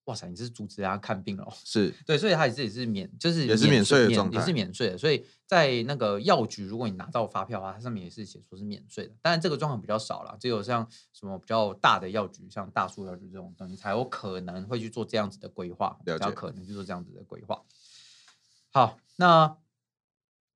[0.06, 1.54] 哇塞，你是阻止人家看病了哦。
[1.64, 4.98] 是对，所以他也是也是免，就是也是免税的状态，也是免税的。
[4.98, 9.14] 所以在那个药局，如果你拿到发票啊，它上面也是写说是免税的。
[9.22, 17.62] 当然这个状况比较少了，只有像什么比较大的药局，像大树药局这种东西，才有可能会去做这样子的规划，比较可能去做这样子的规划。
[18.72, 19.58] 好，那。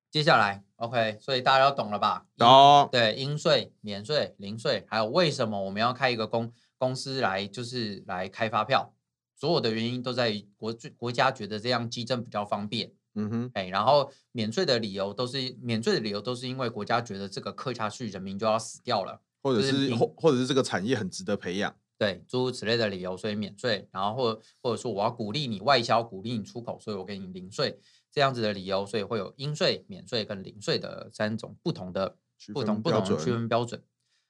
[0.08, 2.24] 接下来，OK，所以大家都懂了吧？
[2.38, 2.88] 懂。
[2.90, 8.94] 对，应税、免税、零税，还有为什么我们要开一个公公司来，就是来开发票，
[9.36, 12.92] 所有的原因都在于国国家觉得这样稽征比较方便。
[13.18, 23.88] 嗯哼，哎，然后免税的理由都是免税的理由都是因为国家觉得这个刻下去，人民就要死掉了，或者是、或或者是这个产业很值得培养，对，诸如此类的理由，所以免税。
[23.90, 27.80] 然后或或者说我要鼓励你外销，鼓励你出口，所以我给你零税。
[28.12, 32.16] 这样子的理由，所以会有应税、免税跟零税的三种不同的、
[32.52, 33.82] 不同不同的区分标准。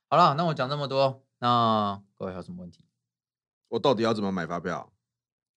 [0.09, 2.85] 好了，那我讲这么多，那各位还有什么问题？
[3.69, 4.93] 我到底要怎么买发票？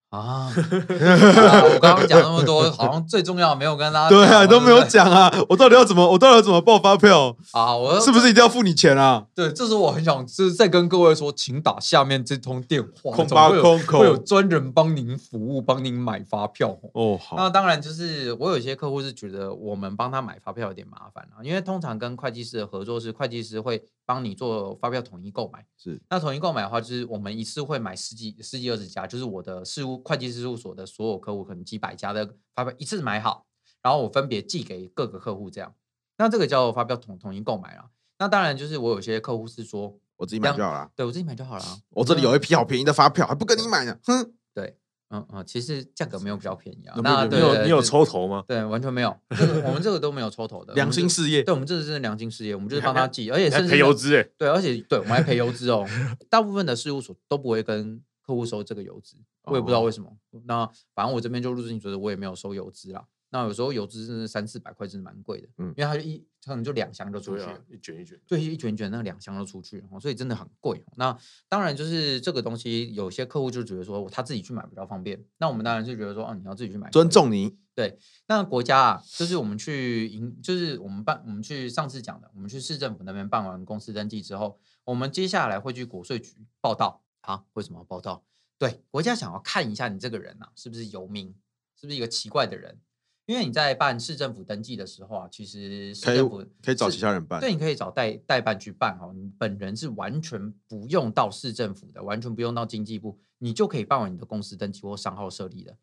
[0.10, 7.38] 啊， 我刚刚讲那么多，好像最重要没有跟大家对啊，都没有讲啊，我到底要怎么，我到底要怎么报发票？
[7.52, 7.76] 啊？
[7.78, 9.28] 我是不是一定要付你钱啊？
[9.36, 16.76] 对，这是我很想就是再跟各位说，请打下面这通电话，空八空空，会有专人帮您服务，帮您买发票。
[16.94, 17.16] 哦。
[17.22, 26.02] 好，那当然就是我有一些客户是觉得我们帮他买发票有点麻烦啊，因为通常跟会计师的合作是会计师会帮你做发票统一购买，是。
[26.10, 33.46] 那统一购买的话，就是我们一次会买十几、十几、二十家，就是我的事务会计师事务所的所有客户，可能几百家的发票一次买好，
[33.82, 35.74] 然后我分别寄给各个客户，这样，
[36.18, 37.90] 那这个叫发票统统一购买了。
[38.18, 44.78] 那当然就是我有些客户是说我自己买就好了，对我自己买就好了，我这里有一批好便宜的发票，还不跟你买呢，哼，对。
[45.12, 46.94] 嗯嗯，其实价格没有比较便宜啊。
[47.04, 48.44] 那你有你有抽头吗？
[48.48, 49.10] 对，完全没有。
[49.66, 51.42] 我们这个都没有抽头的良心事业。
[51.42, 54.22] 对，我们这个是良心事业，我们就是帮他寄，而且是赔邮资哎。
[54.38, 55.84] 对，而且对我们还赔邮资哦。
[56.30, 60.16] 大部分的事务所都不会跟客户收这个油资，我也不知道为什么。
[60.46, 60.64] 那
[60.94, 63.04] 反正我这边就入境觉得我也没有收油资啦。
[63.32, 65.48] 那有时候油资真的三四百块，真的蛮贵的。
[65.58, 70.84] 嗯，因为它就一可能就两箱就出去了，一卷一卷，对，一卷一卷，那两箱都出去，所以真的很贵。
[70.96, 75.26] 那当然就是这个东西，有些客户就觉得说他自己去买比较方便。
[75.40, 77.58] 那我们当然是觉得说，哦，你要自己去买，尊重你。
[77.74, 87.04] 对，那国家啊，就是我们去营，就是我们办，我们去上次讲的，我们去市政府那边办完公司登记之后，我们接下来会去国税局报到。
[87.30, 88.24] 啊，为什么要报道？
[88.58, 91.36] 对，国家想要看一下你这个人啊，是不是游民，
[91.80, 92.80] 是不是一个奇怪的人。
[93.28, 99.14] 因为你在办市政府登记的时候啊，其实市政府可以，找其他人办，对，你可以找代代办去办哦。
[99.16, 105.78] 你本人是完全不用到市政府的，完全不用到经济部，你就可以办完你的公司登记或商号设立的。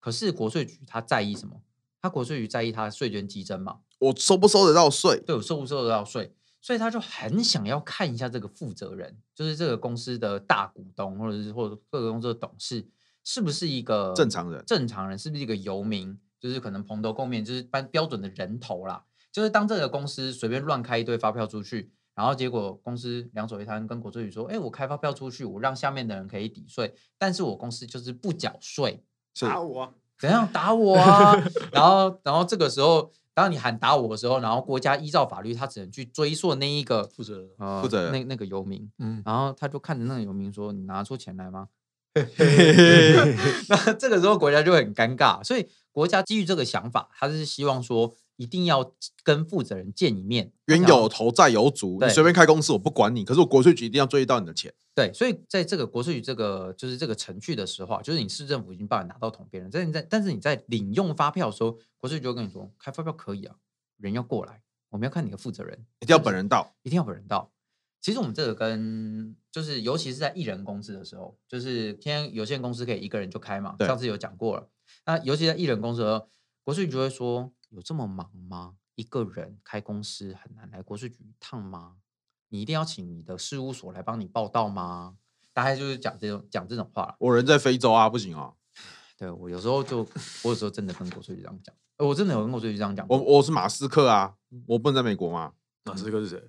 [0.00, 1.62] 可是国税局他在意什么？
[2.02, 3.78] 他国税局在意他的税捐激增嘛？
[4.00, 5.22] 我收不收得到税？
[5.24, 6.34] 对，我收不收得到税？
[6.68, 12.86] 所以他就很想要看一下这个负责人，就是这个公司的大股东，或者是或者各个公司的董事，
[13.24, 14.62] 是不是一个正常人？
[14.66, 16.20] 正常人是不是一个游民？
[16.38, 19.02] 就是可能蓬头垢面，就是办标准的人头啦。
[19.32, 29.02] 就是当这个公司随便乱开一堆发票出去，然后结果公司两手一摊，跟国税局说：“哎，我开发票出去，我让下面的人可以抵税，但是我公司就是不缴税，
[29.40, 31.34] 打我，怎样打我啊？”
[31.72, 37.46] 然后，然后这个时候，当你喊打我的时候，然后国家依照法律，他只能去追溯那一个负责
[37.80, 38.90] 负责人那、那个游民。
[38.98, 41.68] 嗯，然后他就看着那个游民说：“你拿出钱来吗？”
[43.68, 54.72] 那这个时候国家就会很尴尬，所以国家基于这个想法，他是希望说一定要跟负责人见一面，冤有头债有主，你随便开公司我不管你，可是我国税局一定要追到你的钱。
[54.94, 63.56] 对，所以在这个国税局这个就是这个程序的时候，就是你市政府已经帮你拿到统编了，但你在但是你在领用发票的时候，国税局就跟你说开发票可以啊，
[63.98, 67.52] 人要过来，我们要看你的负责人，一定要本人到，一定要本人到。
[68.00, 73.74] 其实我们这个跟就是，尤其是在一人公司的时候，就是天有限公司可以一个人就开嘛。
[73.80, 74.68] 上次有讲过了。
[75.04, 76.28] 那尤其在一人公司的时候，
[76.62, 78.76] 国税局就会说：有这么忙吗？
[78.94, 81.96] 一个人开公司很难来国税局一趟吗？
[82.48, 85.16] 你一定要请你的事务所来帮你报到吗？
[85.52, 87.14] 大概就是讲这种讲这种话。
[87.18, 88.54] 我人在非洲啊，不行啊。
[89.16, 89.98] 对我有时候就，
[90.44, 93.06] 我有时候真的跟国税局这样讲，我真的有跟国税局这样讲。
[93.08, 95.52] 我我是马斯克啊，我不能在美国吗？
[95.84, 96.42] 马斯克是谁？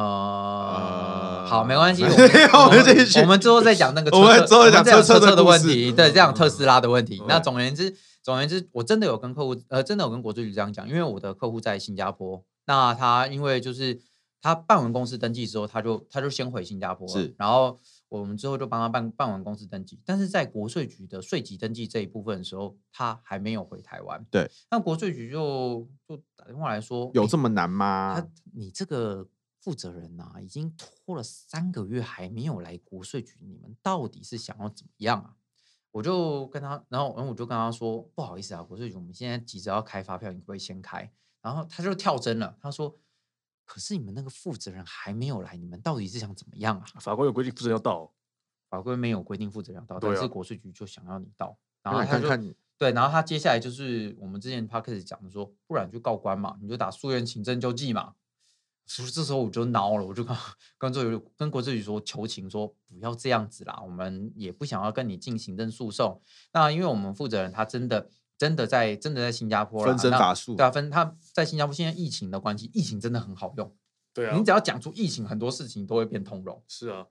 [0.00, 2.16] 呃，好，没关系，我们
[3.20, 7.22] 我们之后再讲那个，我们之后讲车车的问题，对，这样特斯拉的问题。
[7.28, 14.00] 那总而言之，总而言之，我真的有跟客户，呃，真的有跟国税局这样讲，因为我的客户在新加坡，那他因为就是
[14.40, 28.14] 他办完公司登记之后，他就他就先回新加坡，是，然后我们之后就帮他办办完公司登记，但是在国税局的税籍登记这一部分的时候，他还没有回台湾，对，那国税局就就打电话来说，有这么难吗？
[28.16, 29.26] 他你这个。
[29.60, 35.36] 负责人呐、啊，已经拖了三个月还没有来国税局，你们到底是想要怎么样啊？
[35.92, 41.12] 我就跟他，然后，然后我就跟他说，不好意思啊，国税局，我们现在急着要开发票，你可不可以先开？
[41.42, 42.96] 然后他就跳针了，他说，
[43.64, 47.00] 可是你们那个负责人还没有来，你们到底是想怎么样啊？
[47.00, 48.12] 法规有规定，负责人要到，
[48.68, 58.14] 法规没有规定负责人要到，但是国税局就想要你到，然后他就看看你对，然后他接下来就是我们之前他开始讲的说，不然就告官嘛，你就打诉愿请证救济嘛。
[58.86, 60.36] 所以这时候我就恼了，我就跟
[60.76, 66.20] 跟这跟国志宇说求情，说不要这样子啦，我们也不想要跟你进行政诉讼。
[66.52, 73.72] 那因为我们负责人他真的真的在真的在新加坡，分身乏术，对啊，分他在新加坡现在疫情的关系，疫情真的很好用，
[74.12, 76.60] 对啊，你只要讲出疫情，很多事情都会变通融。
[76.66, 77.06] 是啊，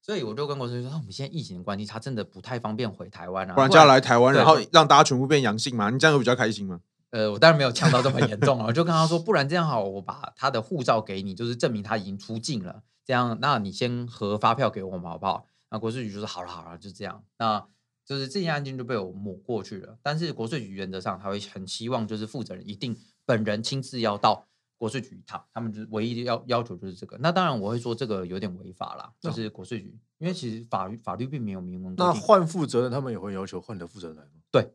[0.00, 6.80] 所以我就跟国税局说，我们现在疫情的关系，他真的不太方便回台湾啊，不然就要来台湾，然后让大家全部变阳性嘛，你这样会比较开心吗？
[7.16, 12.82] 呃，我当然没有呛到这么严重啊，我就跟他说，不然这样好，我把他的护照给你，就是证明他已经出境了。
[13.06, 15.46] 这样，那你先核发票给我们好不好？
[15.70, 17.24] 那国税局就说好了好了，就这样。
[17.38, 17.66] 那
[18.04, 19.96] 就是这件案件就被我抹过去了。
[20.02, 27.16] 但是国税局原则上他会很希望，就是负责人一定本人亲自要到国税局一趟，他们就是唯一的要要求就是这个。
[27.18, 32.06] 那当然我会说这个有点违法啦，就是国税局，因为其实法律法律并没有明文规定。
[32.06, 34.30] 那换负责人，他们也会要求换的负责人来吗？
[34.50, 34.70] 对。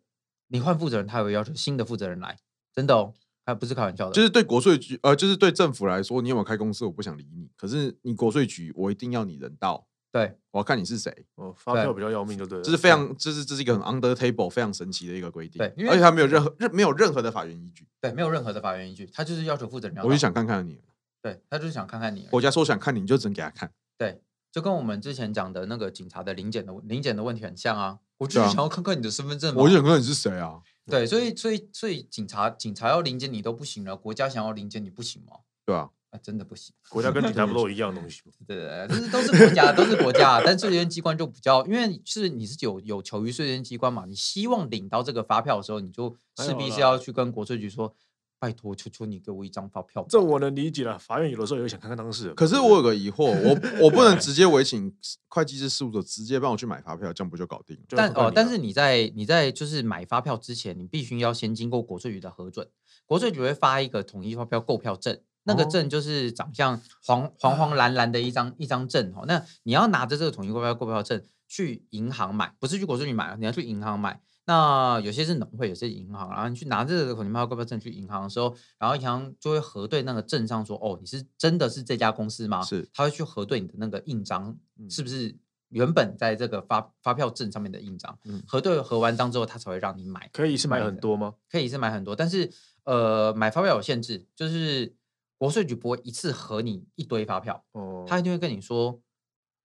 [0.51, 2.37] 你换负责人，他也会要求新的负责人来，
[2.73, 3.13] 真的哦，
[3.45, 4.11] 还不是开玩笑的。
[4.13, 7.49] 就是对国税局，呃，就是对政府来说，你有没有开公司，我不想理你。
[7.57, 11.25] 可是你国税局，我一定要你人到，对，我要看你是谁。
[11.35, 12.63] 哦，发票比较要命，就对了。
[12.63, 15.57] 这是非常，这是这是一个很 under table、非常神奇的一个规定。
[15.57, 17.87] 对，而且他没有任何任没有任何的法源依据。
[18.01, 20.03] 对，没有任何的法源依据，他就是要求负责人要。
[20.03, 20.81] 我就想看看你。
[21.21, 22.27] 对，他就是想看看你。
[22.31, 23.71] 国家说想看你，你就只能给他看。
[23.97, 24.19] 对，
[24.51, 27.99] 就跟我们之前讲的那个警察的临检的临检的问题很像啊。
[28.17, 29.55] 我就是想要看看你的身份证。
[29.55, 30.59] 我就想看你是谁啊。
[30.85, 35.37] 对，所以所以所以警察警察要临检你都不行了，国家想要临检你不行吗？
[35.65, 36.73] 对啊，啊真的不行。
[36.89, 38.31] 国家跟警察不都一样东西吗？
[38.45, 40.41] 对 对对，这是都是国家，都是国家。
[40.43, 47.95] 但税捐机关就比较，因为是你是有有求于税捐机关嘛，你希望领到这个发票的时候，你就势必是要去跟国税局说。
[48.41, 50.03] 拜托，求求你给我一张发票。
[50.09, 52.33] 这我能理解了，法院有的时候也会想看看当事人。
[52.33, 54.91] 可是我有个疑惑，我 我不能直接委请
[55.27, 57.83] 会计师事务所直接帮我去买发票，这样不就搞定了？
[57.89, 62.67] 但哦，但是你在你在就是买发票之前，你必须要先经过国税局的核准，
[63.05, 69.25] 国税局会发一个统一发票购票证，那个证就是长相黄黄黄蓝蓝的一张一张证哦。
[69.27, 74.19] 那你要拿着这个统一发票购票证去银行买，不是去国税局买，你要去银行买。
[74.45, 82.61] 那有些是农会，有些银行，然后你去拿这个统一发票购票证去银行的时候，然后银行就会核对那个证上说，哦，你是真的是这家公司吗？
[82.63, 84.57] 是，他会去核对你的那个印章
[84.89, 85.37] 是不是
[85.69, 88.17] 原本在这个发发票证上面的印章。
[88.25, 90.27] 嗯，核对核完章之后，他才会让你买。
[90.33, 91.35] 可以是买很多吗？
[91.49, 92.51] 可以是买很多，但是
[92.83, 94.95] 呃，买发票有限制，就是
[95.37, 97.63] 国税局不会一次核你一堆发票。
[97.73, 98.99] 哦，他一定会跟你说，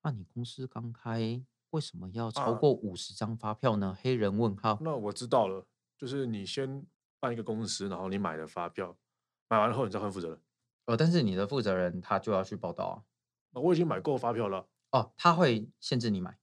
[0.03, 1.43] 那、啊、你公司刚开。
[1.71, 3.97] 为什么要超过五十张发票呢？
[3.97, 4.79] 啊、黑人问号。
[4.81, 5.67] 那我知道了，
[5.99, 6.85] 就是你先
[7.21, 8.97] 办一个公司，然后你买了发票，
[9.49, 10.39] 买完后你再换负责人。
[10.87, 12.97] 呃，但是你的负责人他就要去报到啊。
[13.61, 14.67] 我已经买够发票了。
[14.93, 16.39] 哦，他会限制你买。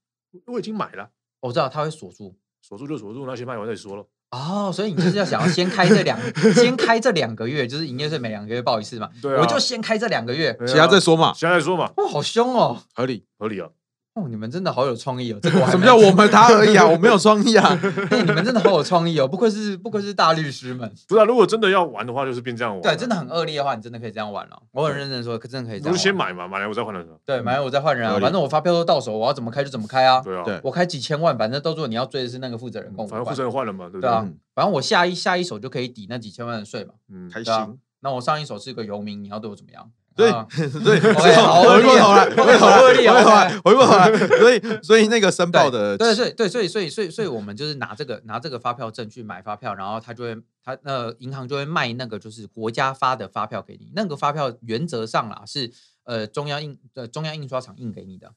[0.47, 1.11] 我已经买了。
[1.39, 4.07] 我知道他会锁住，锁住就锁住，那先卖完再说了。
[4.31, 6.19] 哦，所以你就是要想要先开这两，
[6.55, 9.09] 先开这两个月，就是营业税每两个月报一次嘛。
[9.21, 9.41] 对啊。
[9.41, 11.31] 我就先开这两个月，其他再说嘛。
[11.33, 11.91] 其他再说嘛。
[11.97, 12.83] 哇，好凶哦。
[12.95, 13.69] 合理，合理啊。
[14.15, 15.39] 哦，你们真的好有创意哦！
[15.41, 16.85] 这个什么叫我们他而已啊？
[16.85, 17.73] 我没有创意啊！
[18.25, 19.27] 你们真的好有创意哦！
[19.27, 20.87] 不愧是不愧是大律师们。
[21.07, 22.81] 不是啊，如果真的要玩的话，就是变这样玩。
[22.83, 24.61] 对，真的很恶劣的话，你真的可以这样玩了。
[24.71, 25.91] 我很认真说，可真的可以这样。
[25.91, 27.07] 不是先买嘛，买来我再换人。
[27.25, 28.19] 对，买来我再换人啊！
[28.19, 30.21] 反正我发票都到手，我要怎么开就怎么开啊！
[30.21, 32.93] 对啊，我开几千万，反正到时候你要追的是那个负责人。
[32.95, 34.09] 反正负责人换了嘛，对不对？
[34.11, 36.93] 啊，反正我下一下一手就可以抵那几千万的税嘛。
[37.11, 37.53] 嗯，开心。
[38.01, 39.89] 那我上一手是个游民，你要对我怎么样？
[40.15, 40.31] 对，
[40.83, 55.71] 对，回过头来，回过头来，回过头来，回过头来，所以，所以那个申报的，对，对，对，所以，所以，所以，所以我们就是拿这个，拿这个发票证去买发票，然后他就会，他那银行就会卖那个就是国家发的发票给你，那个发票原则上啦是
[56.03, 58.33] 呃中央印呃中央印刷厂印给你的。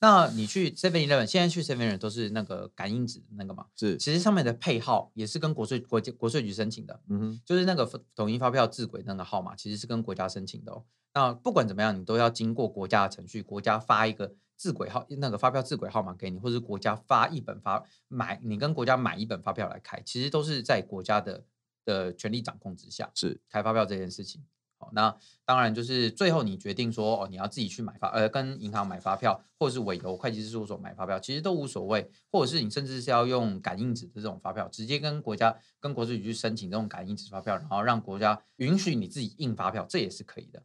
[0.00, 3.64] 那你去 Seven Eleven，现在去 Seven Eleven 都是那个感应纸那个嘛？
[3.74, 7.00] 是，其实上面的配号也是跟国税国国税局申请的。
[7.08, 10.84] 嗯哼，就是那个统一发票制轨那个号码，其实是跟国家申请的哦。
[11.14, 21.44] 那不管怎么样，你都要经过国家的程序，国家发一个字轨号，那个发票字轨号码给你，或者是国家发一本发买，你跟国家买一本发票来开，其实都是在国家的
[21.84, 24.44] 的权力掌控之下，是开发票这件事情。
[24.76, 32.10] 好，那当然就是最后你决定说哦，你要自己去买发，呃，跟银行买发票，或者是委由会计师事务所买发票，其实都无所谓。
[32.32, 40.60] 或者是你甚至是要用感应纸的这种发票，直接跟国家跟国税局去申请这种感应纸发票，然后让国家允许你自己印发票，这也是可以的。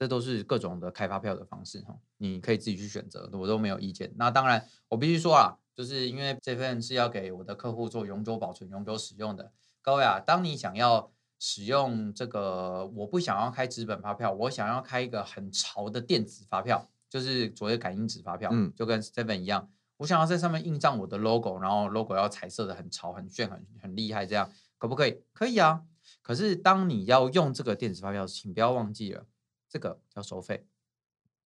[0.00, 4.10] 这都是各种的开发票的方式哈，你可以自己去选择，我都没有意见。
[4.16, 9.52] 那当然，我必须说啊，就是因为这份是要给我的客户做永久保存、永久使用的。
[9.82, 25.20] 各位啊，当你想要使用这个，我不想要开纸本发票，我想要开一个很潮的电子发票，就是所谓感应纸发票，嗯，就跟 Seven 一样，我想要在上面印上我的 logo，然后 logo 要彩色的很潮、很炫、很很厉害，这样可不可以？
[25.34, 25.82] 可以啊。
[26.22, 29.26] 可是当你要用这个电子发票，请不要忘记了。
[29.70, 30.66] 这个要收费，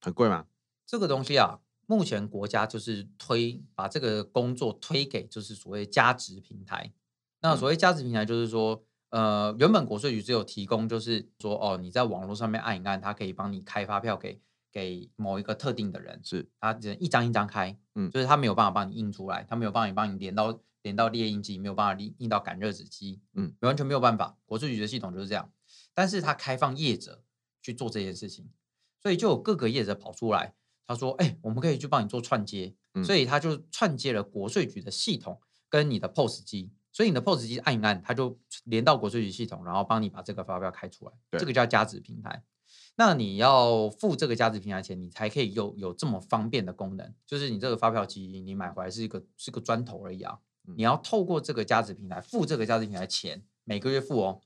[0.01, 0.47] 很贵吗？
[0.87, 6.93] 这个东西啊，目前国家就是推把这个工作推给就是所谓加值平台。
[7.41, 14.41] 那所谓加值平台就是说，嗯、呃，原本国税局只有提供就是说，哦，你在网络上面按一按，它可以帮你开发票给
[14.73, 24.39] 给某一个特定的人，是，它只能一张一张开，嗯，就是它没有办法帮你印出来，它没有办法帮你连到连到列印机，没有办法印印到感热纸机，嗯，完全没有办法。
[24.47, 25.51] 国税局的系统就是这样，
[25.93, 27.24] 但是它开放业者。
[27.65, 28.47] 去做这件事情，
[29.03, 30.55] 所以就有各个业者跑出来，
[30.87, 32.75] 他说：“哎、欸，我们可以去帮你做串接。
[32.93, 35.41] 嗯”所以他就串接了国税局的系统
[35.71, 41.13] 跟你的 POS 机，所以你的 POS 机按一按，它就连到国税局系统，然后帮你把这个发票开出来。
[41.39, 42.45] 这个叫加值平台。
[42.97, 47.15] 那你要付这个加值平台钱，你才可以有有这么方便的功能。
[47.27, 50.39] 就是你这个发票机，你买回来是一个是个砖头而已啊！
[50.77, 54.41] 你要透过这个加值平台付这个加值平台钱，每个月付哦。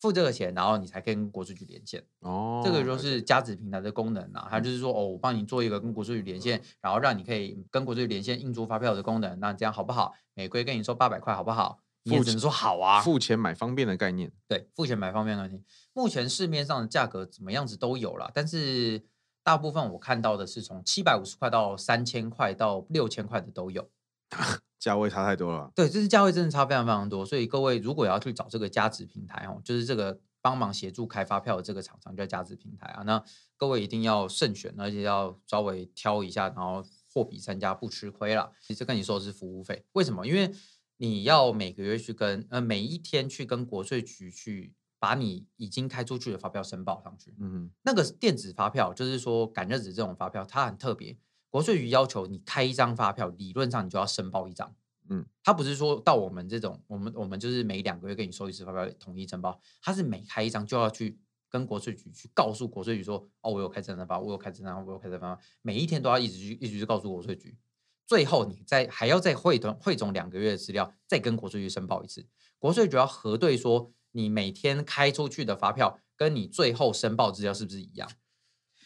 [0.00, 2.02] 付这个钱，然后你才可以跟国税局连线。
[2.20, 4.48] 哦，这个就是加值平台的功能啊。
[4.50, 9.38] 它就是说，哦，我帮你做一个跟国税局连线，然后让你可以跟国税局连线印出发票的功能。
[9.40, 10.14] 那这样好不好？
[10.34, 11.80] 每个月跟你收八百块，好不好？
[12.04, 13.02] 你也只能说好啊。
[13.02, 14.32] 付钱买方便的概念。
[14.48, 15.62] 对，付钱买方便的概念。
[15.92, 19.04] 目前市面上的价格怎么样子都有了，但是
[19.42, 23.90] 大部分我看到的是从七百五十块到三千块到六千块的都有。
[24.80, 33.22] 价位差太多了，对，这是价位真的差非常非常多，所以各位如果要去找这个加值平台哦，就是这个帮忙协助开发票的这个厂商叫加值平台啊，那
[33.58, 38.50] 各位一定要慎选，而且要稍微挑一下，然后货比三家不吃亏啦。
[38.62, 40.26] 其实跟你说的是服务费，为什么？
[40.26, 40.50] 因为
[40.96, 51.18] 你要每个月去跟呃每一天去跟国税局去把你已经开出去的发票申报上去，嗯，那个电子发票就是说感热纸这种发票，它很特别。
[51.50, 54.74] 国税局要求你开一张发票，理论上你就要申报一张。
[55.08, 59.60] 嗯，他不是说到我们这种，我们我们就是每两个月给你收一次发票，统一申报。
[59.82, 65.36] 他是每开一张就要去跟国税局去告诉国税局说，哦，我有开这张发票，我有开这张，我有开这张。
[65.62, 67.58] 每一天都要一直去一直去告诉国税局。
[68.06, 72.26] 最后你再还要再汇总汇总两个月的资料，再跟国税局申报一次。
[72.60, 78.08] 国税局要核对说，你每天开出去的发票跟你最后申报资料是不是一样？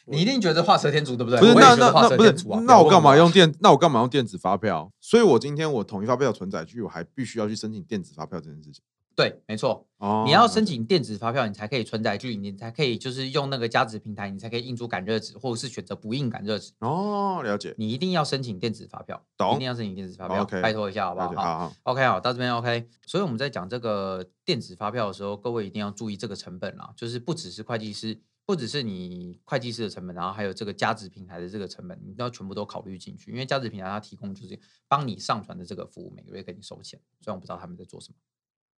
[0.07, 1.41] 你一定觉得画蛇添足，对不对？
[1.41, 2.35] 不是，那那那不是，
[2.67, 3.55] 那我干嘛用电？
[3.61, 4.91] 那我干嘛用电子发票？
[5.01, 8.83] 所以我今天我统一发票存载具，我还必须要去申请电子发票这件事情。
[9.17, 9.87] 对，没错。
[9.99, 16.73] 哦，你要申请电子发票，你才可以存载具，你才可以就是用那个加值平台，你才可以印出感热纸，或者是选择不印感热纸。
[16.81, 17.73] 哦，了解。
[17.79, 19.55] 你一定要申请电子发票，懂？
[19.55, 21.29] 一定要申请电子发票，拜托一下，好不好？
[21.29, 21.73] 好好。
[21.85, 22.89] OK，好，到这边 OK。
[23.07, 28.21] 所以我们在讲这个电子发票的时候，各位一定要注意这个成本啦，就是不只是会计师。
[28.47, 33.31] 不只是你会计师的成本，然后还有这个加值平台的这个成本，你都要全部都考虑进去。
[33.31, 37.01] 因为加值平台它提供就是帮你上传的这个服务，每个月给你收钱。
[37.21, 38.17] 虽然我不知道他们在做什么，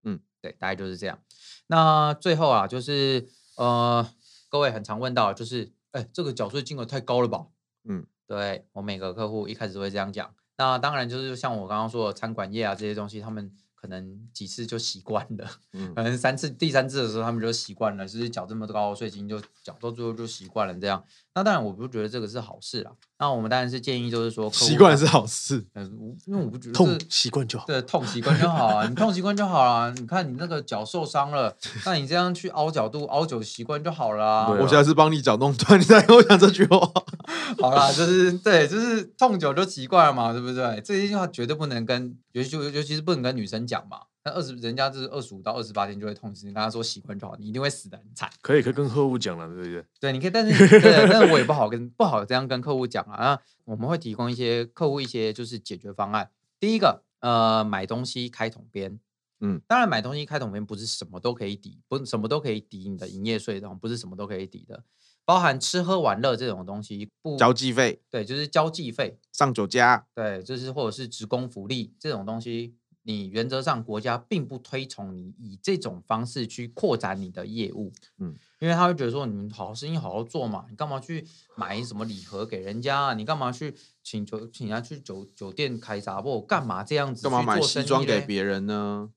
[0.04, 1.20] 嗯，对，大概就是这样。
[1.68, 4.08] 那最后啊，就是呃，
[4.50, 7.48] 各位很常问到，就是哎，这个缴税金额太高了吧？
[7.86, 10.36] 嗯，对，我每个客户一开始都会这样讲。
[10.58, 13.56] 那当然就是像我刚刚说的餐馆业啊这些东西，他们。
[13.86, 21.06] 可能几次就习惯了，嗯， 可能三次、第三次的时候，他们就习惯了，就是缴这么高的税金，就缴到最后就习惯了这样。
[21.36, 22.92] 那当然，我不觉得这个是好事啦。
[23.18, 29.94] 那我们当然是建议，就是说习惯是好事，嗯，因为我不觉得痛习惯就好，对，痛习惯就好啊，你痛习惯就好了。
[29.94, 31.56] 你看你那个脚受伤了，
[31.86, 34.26] 那你这样去凹角度、凹久习惯就好了。
[34.26, 36.78] 啊、我现在是帮你脚弄断，你再跟我讲这句话。
[37.62, 40.82] 好啦，就是对，就是痛久就习惯了嘛，对不对？
[40.84, 44.00] 这些话绝对不能跟，尤其尤其是不能跟女生讲嘛。
[44.26, 48.28] 那二十人家就是二十五到二十八天就会痛死，你跟他说习惯就好，你一定会死的很惨。
[48.42, 49.86] 可以，可以跟客户讲了，对不对？
[50.00, 53.24] 对，你可以，但是 对，但是我也不好跟不好这样跟客户讲啊。
[53.24, 56.32] 那我们会提供一些客户一些就是解决方案。
[56.60, 59.00] 第一个，呃，买东西开统编，
[59.42, 64.84] 嗯，当然买东西开统编不是什么都可以抵，不是什么都可以抵你的营业税这种，不是什么都可以抵的，
[65.24, 72.74] 包含吃喝玩乐这种东西不交际费，对，就是交际费，上酒家，对，就是或者是职工福利这种东西。
[73.08, 81.24] 你原则上国家并不推崇你以这种方式去扩展你的业务，嗯，因为他会觉得说，你们好好生意好好做嘛，你干嘛去
[81.56, 83.14] 买什么礼盒给人家啊？
[83.14, 86.42] 你干嘛去请酒请人家去酒酒店开杂货？
[86.42, 87.22] 干嘛这样子？
[87.22, 89.12] 干嘛买西装给别人呢？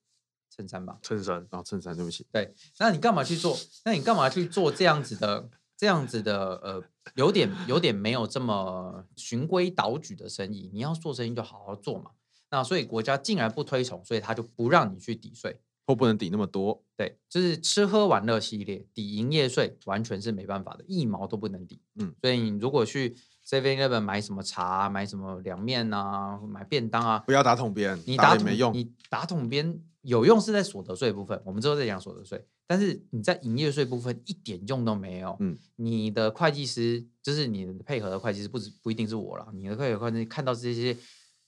[0.51, 2.27] 衬衫吧，衬衫啊，衬衫，对不起。
[2.31, 3.57] 对，那你干嘛去做？
[3.85, 6.85] 那你干嘛去做这样子的这样子的呃，
[7.15, 10.69] 有点有点没有这么循规蹈矩的生意？
[10.75, 12.11] 你要做生意就好好做嘛。
[12.51, 16.83] 那所以国家竟然不推崇，所以他就不让你去抵税，或不能抵那么多。
[16.97, 21.81] 对，就是吃喝玩乐系列抵营业税，完全是没办法的，一毛都不能抵。
[21.97, 23.15] 嗯，所以你如果去
[23.47, 28.73] Seven Eleven 买什么茶，买什么凉面啊，买便当啊，不要打桶边，你打也没用。
[28.73, 32.47] 你打桶边有用是在所得税部分，我们之后再讲所得税。
[32.67, 35.37] 但是你在营业税部分一点用都没有。
[35.41, 40.97] 嗯，你的会计师就是你配合的会计师，不止不一定是我了，你的配合会计师看到这些。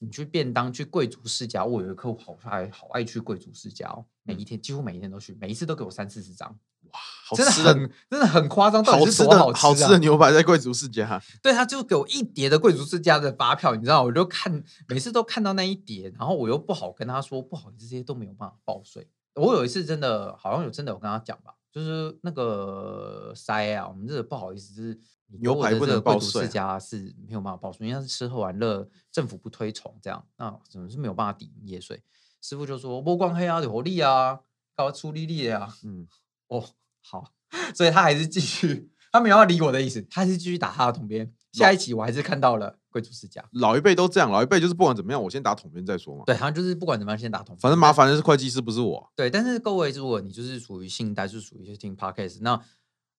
[0.03, 6.49] 你去便当去贵族世家，我有一个客户好爱好爱去贵族世家哦，每一天几乎每一天都去，每一次都给我三四十张，
[6.91, 19.07] 哇，好吃的真的很真的很夸张，到底是多好吃，啊、好吃的牛排在贵族世家，对，他就给我一叠的贵族世家的发票，你知道，我就看每次都看到那一叠，然后我又不好跟他说，不好意思，这些都没有办法报税。
[19.35, 24.99] 我有一次真的好像有真的有跟他讲吧，就是那个塞啊，我们这个不好意思，就是。
[25.39, 32.03] 牛排不能报税，世家是没有办法报税，因为他是吃喝玩乐，政府不推崇这样，那怎么是没有办法抵营业税？
[32.43, 34.41] 师傅就说：“波光黑啊，有力啊，
[34.74, 36.09] 搞出利利啊。”嗯，
[36.49, 36.64] 哦，
[37.03, 37.33] 好，
[37.76, 41.33] 所以他还是继续，他没有要理我的意思，他还是继续打他的统编。
[41.53, 46.22] 下一期我还是看到了贵族世家，老一辈都这样，老一辈就是不管怎么样，我先打统编再说嘛。
[46.24, 49.12] 对，他就是不管怎么样先打统，反正麻烦的是会计师，不是我。
[49.14, 52.61] 对，但是各位，如果你就是属于信贷，是属于听 podcast，那。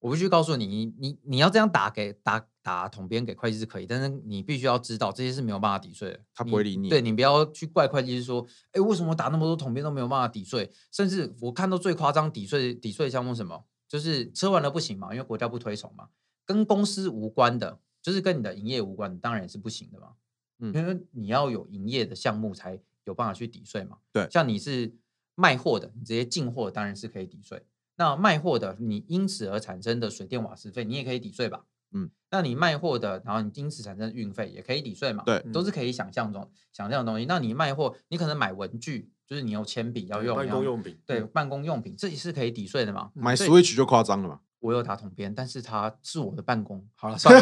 [0.01, 6.19] 我必须告诉你，你你你要这样打给打打统编给会计师可以，但是你必须要知道这些是没有办法抵税的。
[6.33, 6.83] 他不会理你。
[6.83, 10.71] 你对你不要去怪会计师说，哎，为什么我打那么多统编都没有办法抵税？
[10.91, 16.09] 甚至我看到最夸张抵税抵税项目什么，就是吃完了不行嘛，因为国家不推崇嘛，
[16.45, 20.13] 跟公司无关的，就是跟你的营业无关，当然也是不行的嘛。
[20.57, 23.97] 嗯，因为你要有营业的项目才有办法去抵税嘛。
[24.11, 24.95] 对，像你是
[25.35, 27.63] 卖货的，你直接进货当然是可以抵税。
[28.01, 31.65] 那卖货的，你因此而产生的水电瓦斯费，你也可以抵税吧？
[31.91, 35.23] 嗯，那你卖货的，然后你因此产生的运费也可以抵税嘛？
[35.23, 37.27] 对，都是可以想象中想象的东西。
[37.27, 43.11] 那你卖货，你可能买文具，就是你有铅笔要用，办公用品，对，办公用品，这也是可以抵税的嘛？
[43.13, 44.39] 买 Switch 就夸张了嘛？
[44.61, 46.81] 我有打桶边，但是它是我的办公。
[46.95, 47.41] 好了，算了，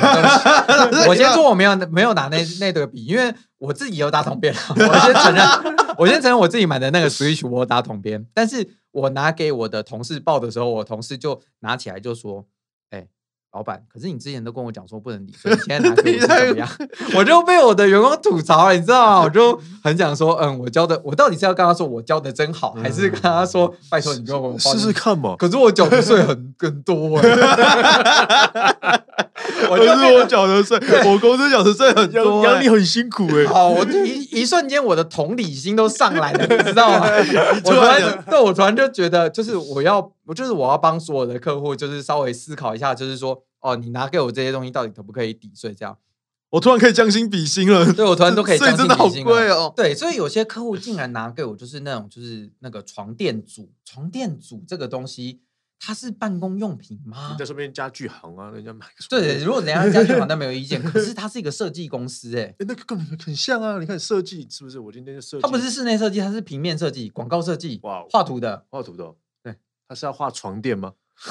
[1.07, 4.51] 我先说我没有没有拿那那对笔，因为我自己有打桶边。
[4.70, 5.45] 我先承认，
[5.99, 8.80] 我先承认我自己买的那个 Switch 我有打桶边，但是。
[8.91, 12.59] 我拿给我的同事报的时候，我同事就拿起来就说：“哎、欸，
[13.52, 16.70] 老板，可是你之前都跟我讲说不能抵税，你现在拿 给怎么样？”
[17.18, 19.22] 我就被我的员工吐槽了，你知道吗？
[19.26, 27.30] 我就很想说：“嗯，我教的，我到底是要跟他说我教的真好，还是跟他说拜托你给我试试看嘛？”可是我缴的税很更多哎、
[28.91, 29.04] 欸。
[29.70, 33.45] 我就是我缴的税，我公司缴的税很多，养你很辛苦哎。
[33.47, 37.08] 好，我一一瞬间我的同理心都上来了，你知道吗？
[37.66, 45.73] 我突然，对，我突然就觉得，就是我要，我就是我要帮所有的客户，就是稍微思考一下，就是说，哦，你拿给我这些东西，到底可不可以抵税？
[45.73, 45.97] 这样，
[46.51, 47.91] 我突然可以将心比心了。
[47.91, 48.95] 对，我突然 都可以将心比心了。
[48.95, 49.73] 真的好贵哦。
[49.75, 55.41] 对，所以有些客户竟然拿给我，就是那种，就是那个床垫组，床垫组这个东西。
[55.82, 57.30] 它是办公用品吗？
[57.32, 58.93] 你在身边家具行啊，人家买个。
[59.09, 60.80] 对，如果人家家具行，那没有意见。
[60.84, 63.80] 可是它是一个设计公司、欸，哎、欸，那个根本很像啊！
[63.80, 64.77] 你看设计是不是？
[64.77, 65.41] 我今天就设计。
[65.41, 67.80] 它不是室内设计，它是平面设计、广告设计。
[67.84, 69.15] 哇，画图的，画图的。
[69.90, 70.94] 对，他是要画床垫吗？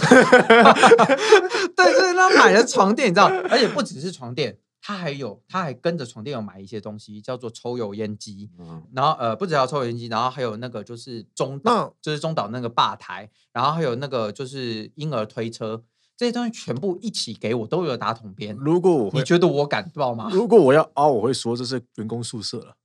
[1.76, 4.58] 对，所以他买了床垫，你知道，而且不只是床垫。
[4.80, 8.48] 他还有，他还跟着床垫有买一些东西，叫做抽油烟机。
[8.58, 15.82] 嗯，然后呃，不只要抽油烟机，然后还有那个就是中岛，就是中岛那个吧台，然后还有那个就是婴儿推车，
[16.16, 18.56] 这些东西全部一起给我，都有打桶编。
[18.56, 20.30] 如果我会，你觉得我敢报吗？
[20.32, 22.76] 如果我要凹，我会说这是员工宿舍了，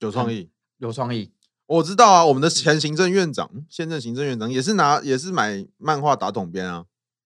[0.00, 1.32] 有创意，有创意。
[1.66, 6.84] 我知道啊，我们的前行政院长、现任行政院长也是拿，也是买漫画打桶边啊。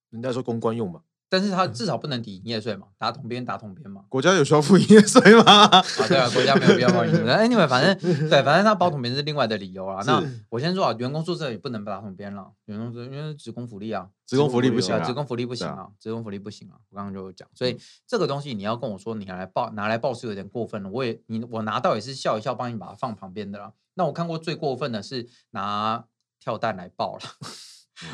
[0.09, 1.03] 人家说公关用吧。
[1.31, 4.03] 但是它至少不能抵营业税嘛，打统编打统编嘛。
[4.09, 5.45] 国家有需要付营业税吗？
[5.45, 7.31] 啊，对啊，国家没有必要报营业税。
[7.31, 7.97] 哎， 你们反正
[8.29, 10.03] 对，反正他包统编是另外的理由啊。
[10.05, 16.75] 那我先说啊，员工宿舍也不能打统编了，员工宿舍因为职工福利啊，职工福利不行啊，职工福利不行啊，职工福利不行啊。
[16.91, 17.79] 我刚刚就讲，所以
[18.09, 20.91] 这个东西你要跟我说你拿来报拿来报是有点过分了。
[20.91, 23.73] 我也你我拿到也是笑一笑，帮你把它放旁边的啦。
[23.95, 26.05] 那我看过最过分的是拿
[26.41, 27.23] 跳蛋来报了。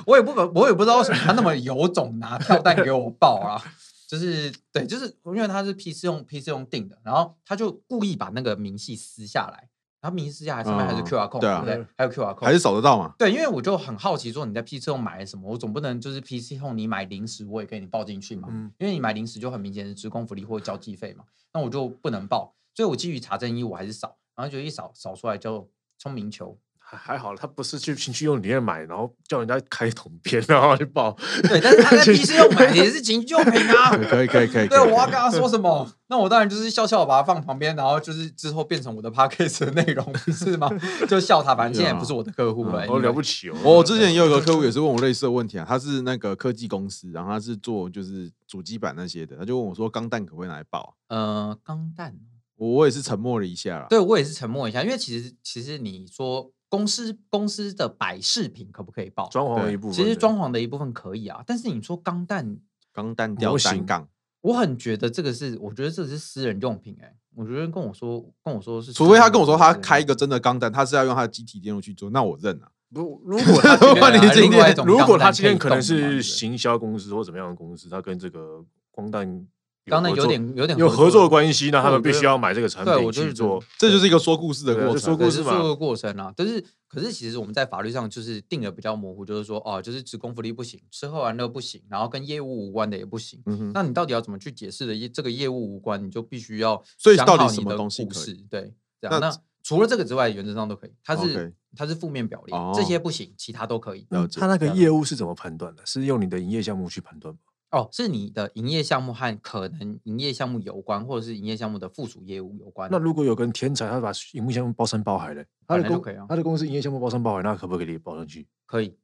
[0.06, 3.62] 我也不我也不知道为什么他那么有种拿 跳蛋给我报啊，
[4.08, 9.68] 就是对，就是因为他是批次用批次用订的，然后他就故意把那个明细撕下来，
[10.00, 13.14] 然后明细撕下来上面还是 QR code，、嗯、对啊，对，还有 QR code，还是扫得到嘛？
[13.18, 25.68] 对，因为我就很好奇，说你在批次用买了什么，我总不能就是批次用你买零食我也给你报进去嘛，嗯、因为你买零食就很明显是职工福利或交际费嘛，那我就不能报，所以我基于查证义务我还是扫，然后就一扫扫出来就
[25.98, 26.56] 聪明球。
[26.88, 31.16] 还还好，他不是去情趣用品店买，然后叫人家开桶片， 然后去报。
[31.42, 33.90] 对，但是他在 PC 用买 也是情趣用品啊。
[34.08, 34.68] 可以可以可以。
[34.68, 35.90] 对，我要跟他说什么？
[36.06, 40.70] 那我当然就是笑笑把它放旁边，然后就是之后变成我的 podcast 的内容，不是吗？
[41.08, 42.86] 就笑他，反正现在也不是我的客户了。
[42.86, 43.56] 哦，了不起哦！
[43.64, 50.94] 我之前也有个客户也是问我类似的问题啊，他是那个科技公司，然后他是做就是主机板那些的，他就问我说钢弹可不可以拿来报？
[51.08, 52.14] 呃，钢弹，
[52.54, 53.86] 我我也是沉默了一下啦。
[53.90, 56.52] 对，我也是沉默一下，因为其实其实你说。
[56.68, 59.28] 公司公司的摆饰品可不可以报？
[59.28, 61.42] 装潢的一部分，其实装潢的一部分可以啊。
[61.46, 62.58] 但是你说钢弹、
[62.92, 64.08] 钢弹吊单杠，
[64.40, 67.16] 我很觉得这个是，我觉得这是私人用品哎、欸。
[67.36, 72.72] 我觉得跟我说跟我说是，除非他跟我说他开一个真的钢弹，他是要用他的机体电路去做，那我认了。
[72.88, 73.76] 如如果他
[74.32, 79.46] 今天如果他今天可能是行销公司或怎么样的公司，他跟这个光弹。
[79.86, 86.32] 刚才有点有点有合作关系，那他们必须要买这个产品去做，这就是一个说故事的过程，说故事说个过程啊。
[86.36, 93.40] 但是，可是其实我们在法律上就是定的比较模糊，就是说哦，就是职工福利不行，吃喝玩乐不行，然后跟业务无关的也不行。
[93.72, 95.08] 那你到底要怎么去解释的？
[95.08, 98.34] 这个业务无关，你就必须要想好你的故事。
[98.50, 99.20] 对，这样。
[99.20, 99.32] 那
[99.62, 100.90] 除了这个之外，原则上都可以。
[101.04, 104.04] 它是它是负面表列，这些不行，其他都可以。
[104.34, 105.86] 他那个业务是怎么判断的？
[105.86, 107.40] 是用你的营业项目去判断吗？
[107.76, 112.88] 哦，是你的营业项目和可能营业项目有关，或者是营业项目的附属业务有关。
[112.90, 118.46] 那如果有跟天才，他把营业项目包山包海嘞，他的公可以啊，他的公司营业项目包山包海，那可不可以包上去？
[118.64, 118.96] 可以，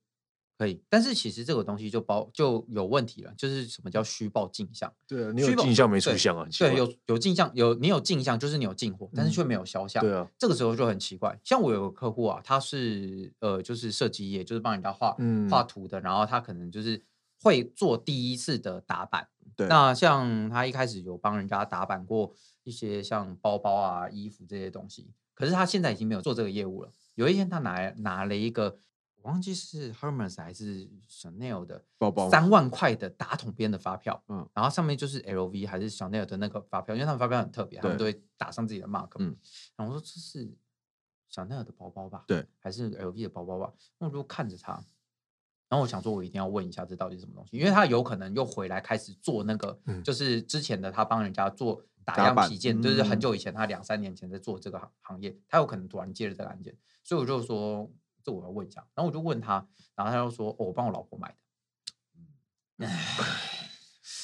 [0.57, 0.83] 可以。
[0.89, 4.91] 但是其实这个东西就包就有问题了，就是什么叫虚报进项？
[5.07, 6.47] 对啊，你有进项没出项啊？
[6.59, 10.03] 对，有有进项，有你有进项，就是你有进货，但是却没有销项。
[10.03, 11.39] 对啊，这个时候就很奇怪。
[11.45, 15.17] 像我有个客户啊，他是呃，就是设计业，就是帮人家画
[15.51, 17.03] 画图的，然后他可能就是
[17.43, 19.29] 会做第一次的打版。
[19.55, 22.33] 对那像他一开始有帮人家打版过
[22.63, 26.91] 一些像包包啊、衣服这些东西，可是他现在已经没有做这个业务了。
[27.17, 28.79] 有一天他拿拿了一个，
[29.17, 39.37] 我忘记是 Hermes 还是 Chanel 的包包，三万块的打统编的发票，嗯，然后上面就是 LV 还是 Chanel 的那个发票，因为他们发票很特别，他们都会打上自己的 mark，嗯，
[39.77, 40.51] 然后我说这是
[41.31, 42.25] Chanel 的包包吧？
[42.27, 43.71] 对，还是 LV 的包包吧？
[43.99, 44.83] 那我就看着他。
[45.73, 57.91] 然后我想说，我一定要问一下这到底是什么东西，因为他有可能又回来开始做那个，嗯、就是之前的他帮人家做打样皮件，就是很久以前他两三年前在做这个行行业，他有可能突然接了这个案件，所以我就说
[58.23, 59.67] 这我要问一下，然后我就问他，
[59.97, 61.35] 然后他就说哦，我帮我老婆买
[62.79, 62.85] 的。
[62.87, 63.07] 唉，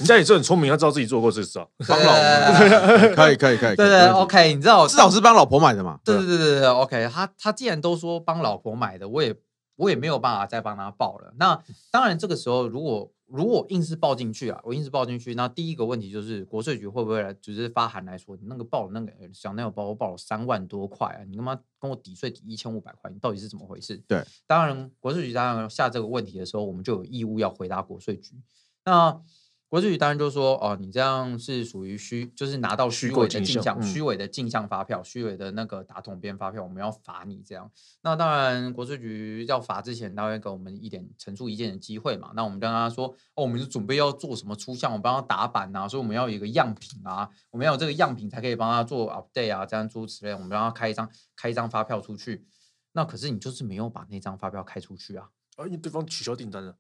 [0.00, 5.98] 人家也是很聪明，他知道自己做过这事啊， 帮老婆可以可以可以，对对 OK，你知道至少是帮老婆买的嘛？
[6.04, 9.34] 对对对对对 OK，他他既然都说帮老婆买的，我也。
[9.78, 11.32] 我也没有办法再帮他报了。
[11.38, 23.96] 那当然，这个时候如果如果硬是报进去啊，我硬是报进去，那第一个问题就是国税局会不会来，就是发函来说，你那个报的那个小男友包报了三万多块啊，你他妈跟我抵税抵一千五百块，你到底是怎么回事？
[24.08, 28.34] 对，当然国税局当然下这个问题的时候，我们就有义务要回答国税局。
[28.84, 29.20] 那
[29.68, 37.70] 国税局当然就说哦，你这样是属于虚，就是拿到虚伪的进项、虚伪的进项发票、虚伪的那个打统编发票，我们要罚你这样。
[38.00, 42.32] 那当然，国税局要罚之前，他会给我们一点陈述意见的机会嘛。
[42.34, 50.32] 那我们跟他说，哦，我们是准备要做什么出项，我们帮他打板啊，所以我们要有一个样品啊，我们要有这个样品才可以帮他做 update 啊，这样诸如此类。
[50.32, 52.46] 我们让他开一张开一张发票出去。
[52.92, 56.78] 那可是你就是没有把那张发票开出去啊，而且对方取消订单了。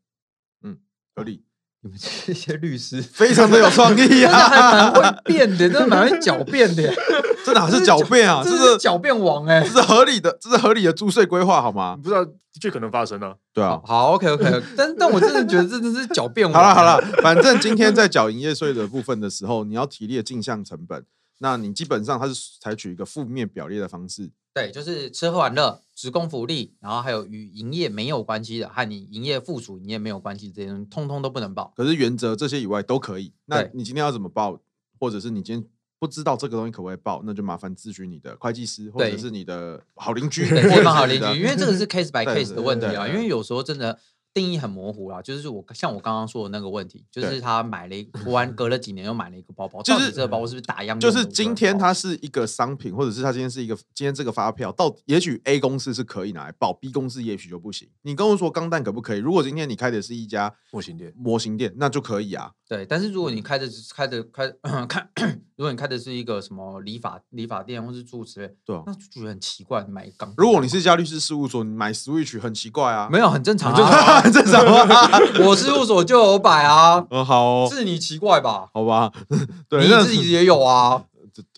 [0.62, 0.80] 嗯，
[1.14, 1.44] 合理。
[1.82, 6.82] 你们这些律师非常的有创意啊， 还蛮会变的，真的蛮会狡辩的。
[7.46, 8.42] 这哪是狡辩啊？
[8.44, 11.96] 这是狡辩王哎，这是合理的，这是合理的注税规划好吗？
[12.02, 13.32] 不知道的确可能发生啊。
[13.54, 16.62] 对啊，好，OK OK，但但我真的觉得这真是狡辩王。
[16.62, 21.04] 好了好了，反正今天在缴营业税的部分的时候，你要提列进项成本，
[21.38, 24.30] 那你基本上它是采取一个负面表列的方式。
[24.54, 31.72] 对，就是吃喝玩乐、职工福利，然后还有与营业没有关系的，和你营业附属营业没有关系，这些东西通通都不能报。
[31.76, 33.32] 可是原则这些以外都可以。
[33.46, 34.60] 那你今天要怎么报？
[34.98, 35.64] 或者是你今天
[36.00, 43.06] 不知道这个东西可不可以报，那就麻烦咨询你的会计师，或者是你的好邻居，对，地方好邻居， 因为这个是 case by case 的问题啊。
[43.06, 43.96] 因为有时候真的。
[44.38, 50.98] 定义很模糊啦，就是我像我刚刚说的那个问题，就是他买了一个，突然隔了几年又买了一个包包，就是这个包包是不是打样？
[51.00, 57.88] 就是今天它是一个商品，或者是它今天是一个今天这个发票，到也许 A 公司是可以拿来报，B 公司也许就不行。
[58.02, 59.18] 你跟我说钢弹可不可以？
[59.18, 62.52] 如果今天你开的是一家模型店，模型店那就可以啊。
[62.68, 64.48] 对，但是如果你开的开的开
[64.86, 65.08] 看，
[65.56, 69.84] 如果你开的是一个什么理发理发店或是住之类，对、啊，那就觉得很奇怪。
[69.88, 75.18] 买钢，如果你是一家律师事务所，你买 Switch 很奇怪啊，没有很正常啊，很正常啊。
[75.44, 78.68] 我事务所就有摆啊，嗯，好、哦，是你奇怪吧？
[78.72, 79.10] 好吧，
[79.68, 81.02] 对，你自己也有啊。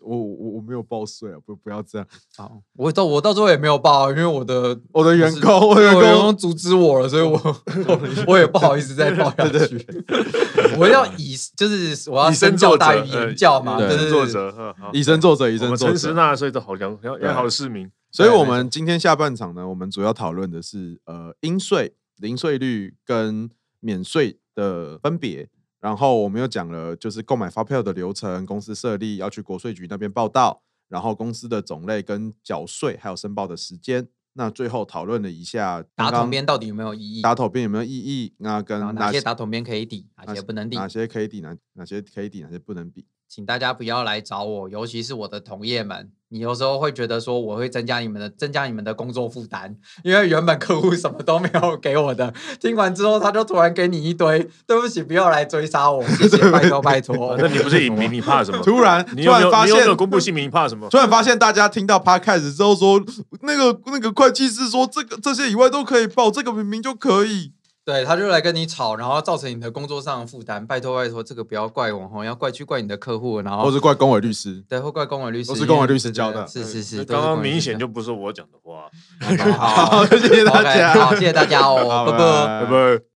[0.02, 2.06] 我我我没有报税啊，不不要这样。
[2.36, 7.56] 好，我到我到最后也没有报，因为我的我的员工，我的员工阻止我了，所以我
[8.28, 9.86] 我也不好意思再报下去。
[10.76, 17.90] 我要以就是我要身教大于言教嘛，以身作则，以身作则，以身作则，诚实纳税的好良良良好市民。
[18.12, 23.50] 所以，我们今天下半场呢，我们主要讨论的是呃，应税、零税率跟
[23.80, 25.48] 免税的分别。
[25.80, 34.06] 然后我们又讲了，就是购买发票的流程，公司设立要去国税局那边报到，然后公司的种类跟缴税，还有申报的时间。
[34.34, 37.22] 那最后讨论了一下打统编到底有没有意义？
[37.22, 38.34] 打统编有没有意义？
[38.38, 40.76] 那跟哪，哪些打统编可以抵，哪些不能抵？
[40.76, 41.40] 哪些可以抵？
[41.40, 42.42] 哪哪些可以抵？
[42.42, 43.06] 哪些不能抵？
[43.32, 46.10] 请大家不要来找我，尤其是我的同业们。
[46.30, 57.36] 你有时候会觉得说我会增加你们的增加你们的工作负担，因为原本客户什么都没有给我的，听完之后他就突然给你一堆，对不起，不要来追杀我，谢谢，拜托拜托。
[57.38, 58.58] 那你不是隐名，你怕什么？
[58.64, 60.88] 突然突然发现公布姓名，你怕什么？
[60.90, 63.00] 突然发现大家听到 Podcast 之后说，
[63.42, 67.52] 那个那个会计师说这个这些以外都可以报，这个明明就可以。
[67.84, 70.64] 对，他就来跟你吵，然后造成你的工作上的负担。
[70.66, 77.04] 拜托拜托，这个不要怪我哈，要怪去怪你的客户，然后或是怪公委律师，对，或怪公委律师，都是公委律师教的，是是是。
[77.04, 78.88] 刚刚明显就不是我讲的话。
[79.56, 83.09] 好，谢谢大家，好，谢谢大家哦，拜拜，拜拜。